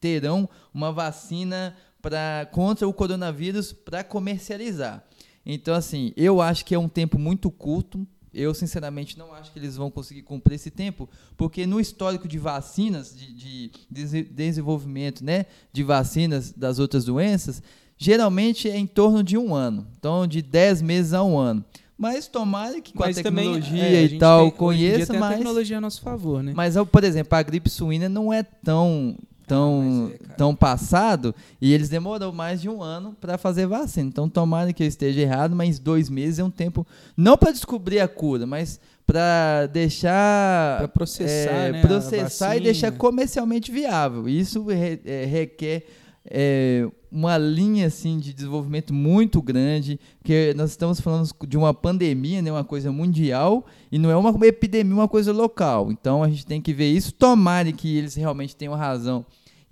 terão 0.00 0.48
uma 0.72 0.90
vacina 0.90 1.76
para 2.00 2.48
contra 2.50 2.88
o 2.88 2.92
coronavírus 2.92 3.72
para 3.72 4.02
comercializar. 4.02 5.04
Então, 5.44 5.74
assim, 5.74 6.12
eu 6.16 6.40
acho 6.40 6.64
que 6.64 6.74
é 6.74 6.78
um 6.78 6.88
tempo 6.88 7.18
muito 7.18 7.50
curto. 7.50 8.06
Eu, 8.32 8.52
sinceramente, 8.54 9.18
não 9.18 9.32
acho 9.32 9.52
que 9.52 9.58
eles 9.58 9.76
vão 9.76 9.90
conseguir 9.90 10.22
cumprir 10.22 10.56
esse 10.56 10.70
tempo, 10.70 11.08
porque 11.36 11.66
no 11.66 11.78
histórico 11.78 12.26
de 12.26 12.38
vacinas, 12.38 13.14
de, 13.16 13.70
de 13.90 14.24
desenvolvimento 14.24 15.22
né, 15.22 15.46
de 15.72 15.82
vacinas 15.84 16.50
das 16.50 16.78
outras 16.78 17.04
doenças, 17.04 17.62
geralmente 17.96 18.68
é 18.68 18.76
em 18.76 18.86
torno 18.86 19.22
de 19.22 19.36
um 19.36 19.54
ano. 19.54 19.86
Então, 19.98 20.26
de 20.26 20.42
10 20.42 20.82
meses 20.82 21.12
a 21.12 21.22
um 21.22 21.38
ano. 21.38 21.64
Mas 21.96 22.26
tomara 22.26 22.80
que 22.80 22.92
com 22.92 22.98
mas 22.98 23.16
a 23.18 23.22
tecnologia 23.22 23.62
também, 23.62 23.94
é, 23.94 24.04
e 24.04 24.18
tal 24.18 24.42
tem, 24.42 24.50
conheça 24.50 25.12
mais. 25.12 25.32
a 25.32 25.36
tecnologia 25.36 25.78
a 25.78 25.80
nosso 25.80 26.00
favor, 26.00 26.42
né? 26.42 26.52
Mas, 26.54 26.74
por 26.90 27.04
exemplo, 27.04 27.38
a 27.38 27.42
gripe 27.42 27.70
suína 27.70 28.08
não 28.08 28.32
é 28.32 28.42
tão 28.42 29.16
tão, 29.46 30.10
ah, 30.10 30.14
é, 30.14 30.34
tão 30.36 30.54
passado 30.54 31.34
e 31.60 31.72
eles 31.72 31.88
demoraram 31.88 32.32
mais 32.32 32.60
de 32.60 32.68
um 32.68 32.82
ano 32.82 33.16
para 33.20 33.38
fazer 33.38 33.66
vacina. 33.66 34.08
Então, 34.08 34.28
tomara 34.28 34.72
que 34.72 34.82
eu 34.82 34.86
esteja 34.86 35.20
errado, 35.20 35.54
mas 35.54 35.78
dois 35.78 36.08
meses 36.08 36.38
é 36.38 36.44
um 36.44 36.50
tempo 36.50 36.86
não 37.16 37.36
para 37.36 37.52
descobrir 37.52 38.00
a 38.00 38.08
cura, 38.08 38.46
mas 38.46 38.80
para 39.06 39.66
deixar 39.66 40.78
pra 40.78 40.88
processar, 40.88 41.50
é, 41.50 41.72
né, 41.72 41.80
processar 41.82 42.56
e 42.56 42.60
deixar 42.60 42.92
comercialmente 42.92 43.70
viável. 43.70 44.28
Isso 44.28 44.64
re, 44.64 45.00
é, 45.04 45.26
requer 45.26 45.86
é, 46.30 46.88
uma 47.10 47.36
linha 47.38 47.86
assim 47.86 48.18
de 48.18 48.32
desenvolvimento 48.32 48.92
muito 48.92 49.40
grande, 49.42 50.00
que 50.22 50.54
nós 50.54 50.70
estamos 50.70 51.00
falando 51.00 51.28
de 51.46 51.56
uma 51.56 51.72
pandemia, 51.74 52.42
né, 52.42 52.50
uma 52.50 52.64
coisa 52.64 52.90
mundial, 52.90 53.66
e 53.92 53.98
não 53.98 54.10
é 54.10 54.16
uma 54.16 54.34
epidemia, 54.46 54.94
uma 54.94 55.08
coisa 55.08 55.32
local. 55.32 55.92
Então 55.92 56.22
a 56.22 56.28
gente 56.28 56.46
tem 56.46 56.60
que 56.60 56.72
ver 56.72 56.90
isso. 56.90 57.12
Tomara 57.12 57.70
que 57.72 57.96
eles 57.96 58.14
realmente 58.14 58.56
tenham 58.56 58.74
razão 58.74 59.24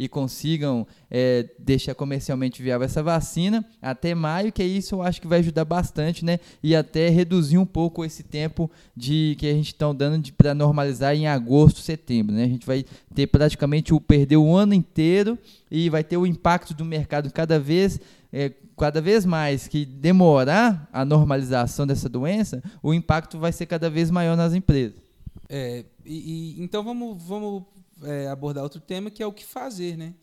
e 0.03 0.09
consigam 0.09 0.85
é, 1.09 1.49
deixar 1.57 1.95
comercialmente 1.95 2.61
viável 2.61 2.85
essa 2.85 3.05
vacina 3.05 3.65
até 3.81 4.17
maio, 4.17 4.53
que 4.53 4.65
isso 4.65 4.97
eu 4.97 5.03
acho 5.03 5.21
que 5.21 5.29
vai 5.29 5.39
ajudar 5.39 5.65
bastante, 5.65 6.25
né? 6.25 6.41
E 6.61 6.75
até 6.75 7.09
reduzir 7.09 7.57
um 7.57 7.65
pouco 7.65 8.05
esse 8.05 8.25
tempo 8.25 8.69
de 8.97 9.37
que 9.39 9.47
a 9.47 9.53
gente 9.53 9.69
está 9.69 9.93
dando 9.93 10.33
para 10.33 10.55
normalizar 10.55 11.15
em 11.15 11.29
agosto, 11.29 11.79
setembro, 11.79 12.35
né? 12.35 12.43
A 12.43 12.49
gente 12.49 12.67
vai 12.67 12.85
ter 13.15 13.29
praticamente 13.29 13.95
o 13.95 14.01
perder 14.01 14.39
o 14.39 14.57
ano 14.57 14.75
inteiro 14.75 15.39
e 15.71 15.89
vai 15.89 16.03
ter 16.03 16.17
o 16.17 16.27
impacto 16.27 16.75
do 16.75 16.85
mercado 16.85 17.33
cada 17.33 17.61
vez 17.61 18.01
é, 18.33 18.51
cada 18.77 19.01
vez 19.01 19.25
mais 19.25 19.69
que 19.69 19.85
demorar 19.85 20.89
a 20.93 21.05
normalização 21.05 21.87
dessa 21.87 22.09
doença, 22.09 22.61
o 22.83 22.93
impacto 22.93 23.39
vai 23.39 23.53
ser 23.53 23.67
cada 23.67 23.89
vez 23.89 24.11
maior 24.11 24.37
nas 24.37 24.53
empresas. 24.53 25.01
É, 25.49 25.85
e, 26.05 26.57
e, 26.59 26.63
então 26.63 26.83
vamos, 26.83 27.23
vamos 27.23 27.63
é, 28.05 28.29
abordar 28.29 28.63
outro 28.63 28.81
tema 28.81 29.11
que 29.11 29.23
é 29.23 29.27
o 29.27 29.33
que 29.33 29.45
fazer, 29.45 29.97
né? 29.97 30.15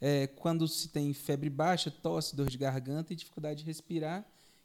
É, 0.00 0.26
quando 0.28 0.68
se 0.68 0.88
tem 0.88 1.12
febre 1.12 1.50
baixa, 1.50 1.90
tosse, 1.90 2.36
dor 2.36 2.48
de 2.48 2.56
garganta 2.56 3.12
e 3.12 3.16
dificuldade 3.16 3.60
de 3.60 3.66
respirar, 3.66 4.24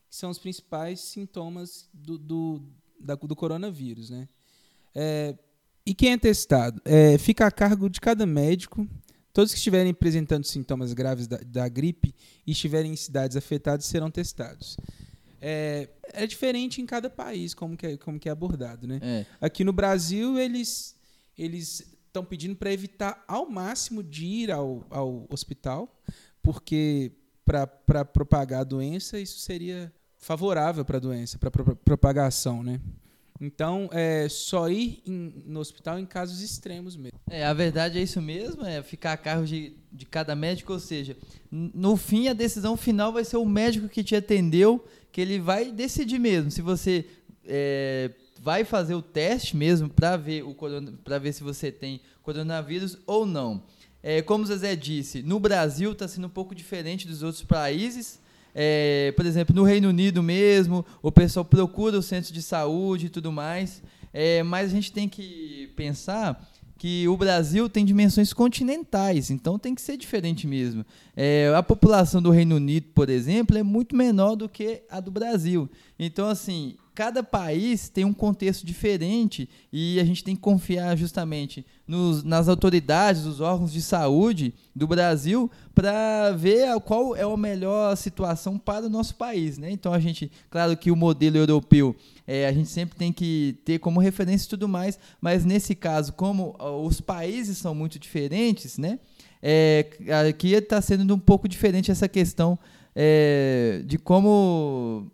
que 0.10 0.16
são 0.16 0.30
os 0.30 0.38
principais 0.38 1.00
sintomas 1.00 1.90
do, 1.92 2.18
do, 2.18 2.62
da, 3.00 3.16
do 3.16 3.36
coronavírus, 3.36 4.10
né? 4.10 4.28
É, 4.94 5.36
E 5.86 5.94
quem 5.94 6.12
é 6.12 6.18
testado? 6.18 6.82
É, 6.86 7.18
fica 7.18 7.48
a 7.48 7.52
cargo 7.52 7.90
de 7.90 8.00
cada 8.00 8.26
médico. 8.26 8.88
Todos 9.34 9.52
que 9.52 9.58
estiverem 9.58 9.92
apresentando 9.92 10.46
sintomas 10.46 10.94
graves 10.94 11.26
da, 11.26 11.38
da 11.38 11.68
gripe 11.68 12.14
e 12.46 12.52
estiverem 12.52 12.94
em 12.94 12.96
cidades 12.96 13.36
afetadas 13.36 13.86
serão 13.86 14.12
testados. 14.12 14.78
É, 15.42 15.90
é, 16.14 16.28
diferente 16.28 16.80
em 16.80 16.86
cada 16.86 17.10
país 17.10 17.54
como 17.54 17.76
que 17.76 17.86
é, 17.86 17.98
como 17.98 18.20
que 18.20 18.30
é 18.30 18.32
abordado, 18.32 18.88
né? 18.88 19.00
É. 19.02 19.26
Aqui 19.42 19.64
no 19.64 19.74
Brasil, 19.74 20.40
eles 20.40 20.96
eles 21.38 21.93
estão 22.14 22.24
pedindo 22.24 22.56
para 22.56 22.72
evitar 22.72 23.24
ao 23.28 23.50
máximo 23.50 24.04
de 24.04 24.24
ir 24.24 24.52
ao, 24.52 24.86
ao 24.92 25.26
hospital, 25.32 26.00
porque 26.44 27.12
para 27.44 28.06
propagar 28.06 28.62
a 28.62 28.64
doença, 28.64 29.20
isso 29.20 29.40
seria 29.40 29.92
favorável 30.20 30.86
para 30.86 30.98
a 30.98 31.00
doença, 31.00 31.40
para 31.40 31.50
a 31.50 31.76
propagação, 31.76 32.62
né? 32.62 32.80
Então, 33.42 33.90
é 33.92 34.30
só 34.30 34.70
ir 34.70 35.02
em, 35.08 35.44
no 35.46 35.60
hospital 35.60 36.00
em 36.00 36.06
casos 36.06 36.40
extremos 36.40 36.96
mesmo. 36.96 37.18
É, 37.30 37.44
a 37.44 37.54
verdade 37.54 37.98
é 37.98 38.04
isso 38.04 38.22
mesmo, 38.22 38.64
é 38.64 38.82
ficar 38.84 39.14
a 39.14 39.18
cargo 39.18 39.46
de, 39.46 39.76
de 39.92 40.06
cada 40.06 40.36
médico, 40.36 40.72
ou 40.72 40.80
seja, 40.80 41.18
no 41.52 41.98
fim 41.98 42.28
a 42.28 42.34
decisão 42.34 42.78
final 42.78 43.12
vai 43.12 43.26
ser 43.26 43.38
o 43.38 43.46
médico 43.46 43.90
que 43.90 44.04
te 44.04 44.16
atendeu, 44.16 44.86
que 45.12 45.20
ele 45.20 45.40
vai 45.40 45.72
decidir 45.72 46.20
mesmo 46.20 46.52
se 46.52 46.62
você 46.62 47.06
é, 47.44 48.12
vai 48.44 48.66
fazer 48.66 48.94
o 48.94 49.02
teste 49.02 49.56
mesmo 49.56 49.88
para 49.88 50.18
ver, 50.18 50.44
o 50.44 50.54
para 51.02 51.18
ver 51.18 51.32
se 51.32 51.42
você 51.42 51.72
tem 51.72 52.02
coronavírus 52.22 52.98
ou 53.08 53.26
não. 53.26 53.64
É, 54.02 54.22
como 54.22 54.44
o 54.44 54.48
Zezé 54.48 54.76
disse, 54.76 55.24
no 55.24 55.40
Brasil 55.40 55.94
está 55.94 56.10
sendo 56.10 56.28
um 56.28 56.30
pouco 56.30 56.54
diferente 56.54 57.08
dos 57.08 57.24
outros 57.24 57.46
países. 57.46 58.20
É, 58.54 59.14
por 59.16 59.26
exemplo, 59.26 59.56
no 59.56 59.64
Reino 59.64 59.88
Unido 59.88 60.22
mesmo, 60.22 60.86
o 61.02 61.10
pessoal 61.10 61.46
procura 61.46 61.98
o 61.98 62.02
centro 62.02 62.34
de 62.34 62.42
saúde 62.42 63.06
e 63.06 63.10
tudo 63.10 63.32
mais. 63.32 63.82
É, 64.12 64.44
mas 64.44 64.68
a 64.68 64.76
gente 64.76 64.92
tem 64.92 65.08
que 65.08 65.72
pensar 65.78 66.46
que 66.78 67.08
o 67.08 67.16
Brasil 67.16 67.70
tem 67.70 67.86
dimensões 67.86 68.34
continentais, 68.34 69.32
então 69.32 69.58
tem 69.58 69.74
que 69.74 69.82
ser 69.82 69.96
diferente 69.96 70.46
mesmo. 70.46 70.86
É, 71.16 71.54
a 71.56 71.64
população 71.64 72.22
do 72.22 72.30
Reino 72.30 72.58
Unido, 72.58 72.88
por 72.94 73.10
exemplo, 73.10 73.58
é 73.58 73.64
muito 73.64 73.96
menor 73.96 74.36
do 74.36 74.50
que 74.50 74.84
a 74.90 75.00
do 75.00 75.10
Brasil. 75.10 75.70
Então, 75.98 76.28
assim, 76.28 76.76
cada 76.94 77.24
país 77.24 77.90
tem 77.90 78.06
um 78.06 78.14
contexto 78.14 78.66
diferente 78.66 79.50
e 79.72 80.00
a 80.00 80.04
gente 80.04 80.24
tem 80.24 80.36
que 80.36 80.42
confiar 80.42 80.96
justamente 80.96 81.66
nos, 81.88 82.24
nas 82.24 82.48
autoridades, 82.48 83.26
os 83.26 83.42
órgãos 83.42 83.72
de 83.74 83.82
saúde 83.82 84.54
do 84.76 84.88
Brasil 84.88 85.50
para 85.74 86.32
ver 86.32 86.80
qual 86.82 87.16
é 87.16 87.24
a 87.24 87.38
melhor 87.38 87.96
situação 87.98 88.58
para 88.58 88.86
o 88.86 88.90
nosso 88.90 89.16
país. 89.16 89.58
Né? 89.58 89.72
Então 89.72 89.94
a 89.94 90.00
gente, 90.00 90.32
claro 90.50 90.78
que 90.78 90.92
o 90.92 90.96
modelo 90.96 91.38
europeu 91.38 91.96
é, 92.28 92.48
a 92.48 92.54
gente 92.54 92.70
sempre 92.70 92.96
tem 92.98 93.12
que 93.12 93.58
ter 93.66 93.80
como 93.80 94.00
referência 94.00 94.46
e 94.46 94.50
tudo 94.50 94.68
mais, 94.68 94.98
mas 95.20 95.44
nesse 95.44 95.76
caso, 95.76 96.14
como 96.14 96.56
os 96.86 97.02
países 97.02 97.58
são 97.58 97.76
muito 97.76 98.00
diferentes, 98.00 98.78
né? 98.78 99.00
É, 99.46 99.86
aqui 100.30 100.54
está 100.54 100.82
sendo 100.82 101.14
um 101.14 101.20
pouco 101.20 101.50
diferente 101.50 101.92
essa 101.92 102.08
questão 102.08 102.58
é, 102.96 103.82
de 103.86 103.98
como 103.98 105.12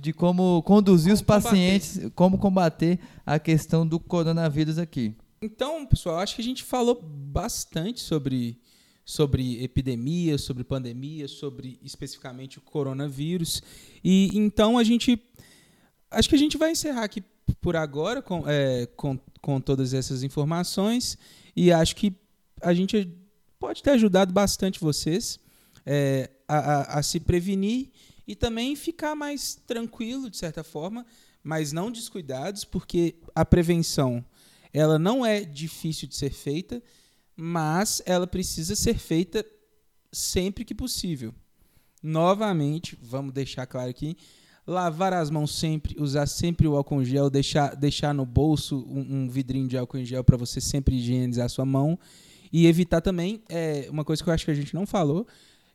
de 0.00 0.12
como 0.12 0.62
conduzir 0.62 1.08
como 1.08 1.14
os 1.14 1.22
pacientes, 1.22 1.94
combater. 1.94 2.10
como 2.14 2.38
combater 2.38 2.98
a 3.24 3.38
questão 3.38 3.86
do 3.86 3.98
coronavírus 3.98 4.78
aqui. 4.78 5.14
Então, 5.40 5.86
pessoal, 5.86 6.18
acho 6.18 6.34
que 6.34 6.42
a 6.42 6.44
gente 6.44 6.62
falou 6.62 7.00
bastante 7.02 8.00
sobre 8.00 8.58
sobre 9.04 9.62
epidemia, 9.62 10.36
sobre 10.36 10.64
pandemia, 10.64 11.28
sobre 11.28 11.78
especificamente 11.80 12.58
o 12.58 12.60
coronavírus. 12.60 13.62
E 14.02 14.30
então 14.34 14.76
a 14.76 14.84
gente 14.84 15.22
acho 16.10 16.28
que 16.28 16.34
a 16.34 16.38
gente 16.38 16.58
vai 16.58 16.72
encerrar 16.72 17.04
aqui 17.04 17.22
por 17.60 17.76
agora 17.76 18.20
com, 18.20 18.42
é, 18.46 18.86
com, 18.96 19.18
com 19.40 19.60
todas 19.60 19.94
essas 19.94 20.22
informações 20.22 21.16
e 21.54 21.72
acho 21.72 21.94
que 21.94 22.12
a 22.60 22.74
gente 22.74 23.08
pode 23.58 23.82
ter 23.82 23.90
ajudado 23.90 24.32
bastante 24.32 24.80
vocês 24.80 25.38
é, 25.84 26.30
a, 26.48 26.58
a, 26.58 26.98
a, 26.98 27.02
se 27.02 27.20
prevenir 27.20 27.90
e 28.26 28.34
também 28.34 28.74
ficar 28.76 29.14
mais 29.14 29.54
tranquilo, 29.66 30.30
de 30.30 30.36
certa 30.36 30.64
forma, 30.64 31.06
mas 31.42 31.72
não 31.72 31.90
descuidados, 31.90 32.64
porque 32.64 33.16
a 33.34 33.44
prevenção 33.44 34.24
ela 34.72 34.98
não 34.98 35.24
é 35.24 35.40
difícil 35.42 36.08
de 36.08 36.16
ser 36.16 36.30
feita, 36.30 36.82
mas 37.36 38.02
ela 38.04 38.26
precisa 38.26 38.74
ser 38.74 38.98
feita 38.98 39.44
sempre 40.12 40.64
que 40.64 40.74
possível. 40.74 41.34
Novamente, 42.02 42.98
vamos 43.00 43.32
deixar 43.32 43.66
claro 43.66 43.90
aqui, 43.90 44.16
lavar 44.66 45.12
as 45.12 45.30
mãos 45.30 45.56
sempre, 45.56 45.96
usar 45.98 46.26
sempre 46.26 46.66
o 46.66 46.76
álcool 46.76 47.02
em 47.02 47.04
gel, 47.04 47.30
deixar, 47.30 47.76
deixar 47.76 48.12
no 48.12 48.26
bolso 48.26 48.84
um, 48.88 49.22
um 49.22 49.28
vidrinho 49.28 49.68
de 49.68 49.78
álcool 49.78 49.98
em 49.98 50.04
gel 50.04 50.24
para 50.24 50.36
você 50.36 50.60
sempre 50.60 50.96
higienizar 50.96 51.46
a 51.46 51.48
sua 51.48 51.64
mão 51.64 51.98
e 52.52 52.66
evitar 52.66 53.00
também, 53.00 53.42
é, 53.48 53.86
uma 53.90 54.04
coisa 54.04 54.22
que 54.22 54.28
eu 54.28 54.34
acho 54.34 54.44
que 54.44 54.50
a 54.50 54.54
gente 54.54 54.74
não 54.74 54.86
falou, 54.86 55.26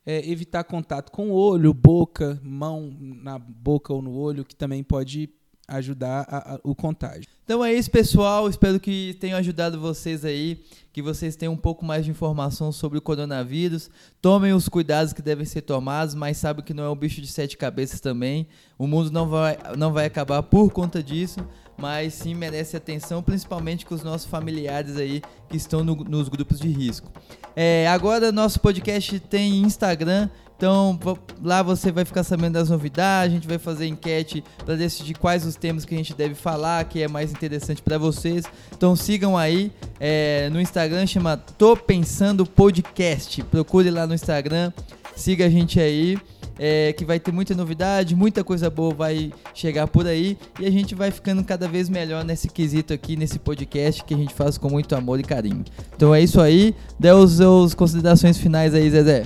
é, 0.04 0.28
evitar 0.28 0.64
contato 0.64 1.10
com 1.10 1.30
o 1.30 1.34
olho, 1.34 1.72
boca, 1.72 2.40
mão 2.42 2.96
na 3.00 3.38
boca 3.38 3.92
ou 3.92 4.02
no 4.02 4.14
olho, 4.14 4.44
que 4.44 4.54
também 4.54 4.82
pode 4.82 5.30
ajudar 5.68 6.26
a, 6.28 6.54
a, 6.54 6.60
o 6.64 6.74
contágio. 6.74 7.28
Então 7.52 7.62
é 7.62 7.70
isso, 7.74 7.90
pessoal. 7.90 8.48
Espero 8.48 8.80
que 8.80 9.14
tenha 9.20 9.36
ajudado 9.36 9.78
vocês 9.78 10.24
aí, 10.24 10.62
que 10.90 11.02
vocês 11.02 11.36
tenham 11.36 11.52
um 11.52 11.56
pouco 11.58 11.84
mais 11.84 12.02
de 12.02 12.10
informação 12.10 12.72
sobre 12.72 12.96
o 12.96 13.02
coronavírus. 13.02 13.90
Tomem 14.22 14.54
os 14.54 14.70
cuidados 14.70 15.12
que 15.12 15.20
devem 15.20 15.44
ser 15.44 15.60
tomados, 15.60 16.14
mas 16.14 16.38
sabe 16.38 16.62
que 16.62 16.72
não 16.72 16.82
é 16.82 16.88
um 16.88 16.96
bicho 16.96 17.20
de 17.20 17.26
sete 17.26 17.58
cabeças 17.58 18.00
também. 18.00 18.46
O 18.78 18.86
mundo 18.86 19.10
não 19.10 19.28
vai, 19.28 19.58
não 19.76 19.92
vai 19.92 20.06
acabar 20.06 20.42
por 20.42 20.72
conta 20.72 21.02
disso 21.02 21.46
mas 21.76 22.14
sim 22.14 22.34
merece 22.34 22.76
atenção, 22.76 23.22
principalmente 23.22 23.84
com 23.84 23.94
os 23.94 24.04
nossos 24.04 24.26
familiares 24.26 24.96
aí 24.96 25.20
que 25.48 25.56
estão 25.56 25.82
no, 25.82 25.96
nos 25.96 26.28
grupos 26.28 26.60
de 26.60 26.68
risco. 26.68 27.10
É, 27.56 27.88
agora 27.88 28.30
nosso 28.30 28.60
podcast 28.60 29.18
tem 29.18 29.62
Instagram, 29.62 30.28
então 30.56 30.96
lá 31.42 31.60
você 31.60 31.90
vai 31.90 32.04
ficar 32.04 32.22
sabendo 32.22 32.52
das 32.52 32.70
novidades, 32.70 33.32
a 33.32 33.34
gente 33.34 33.48
vai 33.48 33.58
fazer 33.58 33.86
enquete 33.86 34.44
para 34.64 34.76
decidir 34.76 35.14
quais 35.14 35.44
os 35.44 35.56
temas 35.56 35.84
que 35.84 35.92
a 35.92 35.98
gente 35.98 36.14
deve 36.14 36.36
falar, 36.36 36.84
que 36.84 37.02
é 37.02 37.08
mais 37.08 37.32
interessante 37.44 37.82
para 37.82 37.98
vocês. 37.98 38.44
Então 38.76 38.94
sigam 38.94 39.36
aí 39.36 39.72
é, 39.98 40.48
no 40.50 40.60
Instagram, 40.60 41.06
chama 41.06 41.36
Tô 41.36 41.76
Pensando 41.76 42.46
Podcast. 42.46 43.42
Procure 43.44 43.90
lá 43.90 44.06
no 44.06 44.14
Instagram, 44.14 44.72
siga 45.16 45.46
a 45.46 45.50
gente 45.50 45.80
aí 45.80 46.16
é, 46.58 46.92
que 46.92 47.04
vai 47.04 47.18
ter 47.18 47.32
muita 47.32 47.54
novidade, 47.54 48.14
muita 48.14 48.44
coisa 48.44 48.70
boa 48.70 48.94
vai 48.94 49.32
chegar 49.52 49.88
por 49.88 50.06
aí 50.06 50.38
e 50.60 50.66
a 50.66 50.70
gente 50.70 50.94
vai 50.94 51.10
ficando 51.10 51.42
cada 51.42 51.66
vez 51.66 51.88
melhor 51.88 52.24
nesse 52.24 52.48
quesito 52.48 52.92
aqui, 52.92 53.16
nesse 53.16 53.38
podcast 53.38 54.04
que 54.04 54.14
a 54.14 54.16
gente 54.16 54.32
faz 54.32 54.56
com 54.56 54.70
muito 54.70 54.94
amor 54.94 55.18
e 55.18 55.24
carinho. 55.24 55.64
Então 55.96 56.14
é 56.14 56.20
isso 56.20 56.40
aí, 56.40 56.74
dê 56.98 57.10
os 57.10 57.74
considerações 57.74 58.38
finais 58.38 58.74
aí, 58.74 58.88
Zezé. 58.88 59.24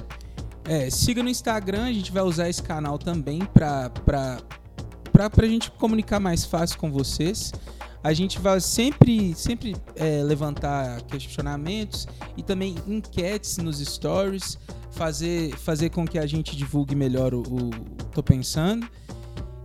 É, 0.64 0.90
siga 0.90 1.22
no 1.22 1.28
Instagram, 1.28 1.84
a 1.84 1.92
gente 1.92 2.10
vai 2.10 2.22
usar 2.22 2.48
esse 2.48 2.62
canal 2.62 2.98
também 2.98 3.40
para 3.54 3.90
pra, 3.90 4.38
pra, 5.12 5.30
pra 5.30 5.46
gente 5.46 5.70
comunicar 5.72 6.18
mais 6.18 6.44
fácil 6.44 6.78
com 6.78 6.90
vocês. 6.90 7.52
A 8.06 8.12
gente 8.12 8.38
vai 8.38 8.60
sempre, 8.60 9.34
sempre 9.34 9.74
é, 9.96 10.22
levantar 10.22 11.02
questionamentos 11.02 12.06
e 12.36 12.42
também 12.42 12.76
enquetes 12.86 13.58
nos 13.58 13.80
stories 13.80 14.56
fazer, 14.92 15.56
fazer 15.56 15.90
com 15.90 16.06
que 16.06 16.16
a 16.16 16.24
gente 16.24 16.54
divulgue 16.54 16.94
melhor 16.94 17.34
o, 17.34 17.40
o 17.40 17.70
Tô 18.12 18.22
Pensando. 18.22 18.88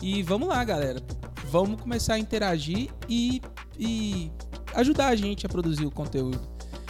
E 0.01 0.23
vamos 0.23 0.47
lá, 0.47 0.63
galera. 0.63 1.03
Vamos 1.51 1.79
começar 1.79 2.15
a 2.15 2.17
interagir 2.17 2.89
e, 3.07 3.43
e 3.77 4.31
ajudar 4.73 5.09
a 5.09 5.15
gente 5.15 5.45
a 5.45 5.49
produzir 5.49 5.85
o 5.85 5.91
conteúdo. 5.91 6.41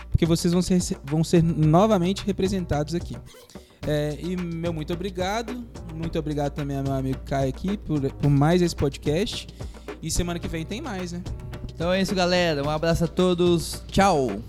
Porque 0.10 0.26
vocês 0.26 0.54
vão 0.54 0.62
ser, 0.62 0.80
vão 1.04 1.22
ser 1.22 1.44
novamente 1.44 2.26
representados 2.26 2.96
aqui. 2.96 3.18
É, 3.86 4.18
e 4.22 4.38
meu 4.38 4.72
muito 4.72 4.94
obrigado. 4.94 5.68
Muito 5.94 6.18
obrigado 6.18 6.54
também 6.54 6.78
ao 6.78 6.84
meu 6.84 6.94
amigo 6.94 7.20
Caio 7.26 7.50
aqui 7.50 7.76
por, 7.76 8.00
por 8.10 8.30
mais 8.30 8.62
esse 8.62 8.76
podcast. 8.76 9.48
E 10.02 10.10
semana 10.10 10.40
que 10.40 10.48
vem 10.48 10.66
tem 10.66 10.82
mais, 10.82 11.12
né? 11.12 11.22
Então 11.74 11.92
é 11.92 12.02
isso, 12.02 12.14
galera. 12.14 12.64
Um 12.64 12.70
abraço 12.70 13.04
a 13.04 13.08
todos. 13.08 13.82
Tchau. 13.88 14.40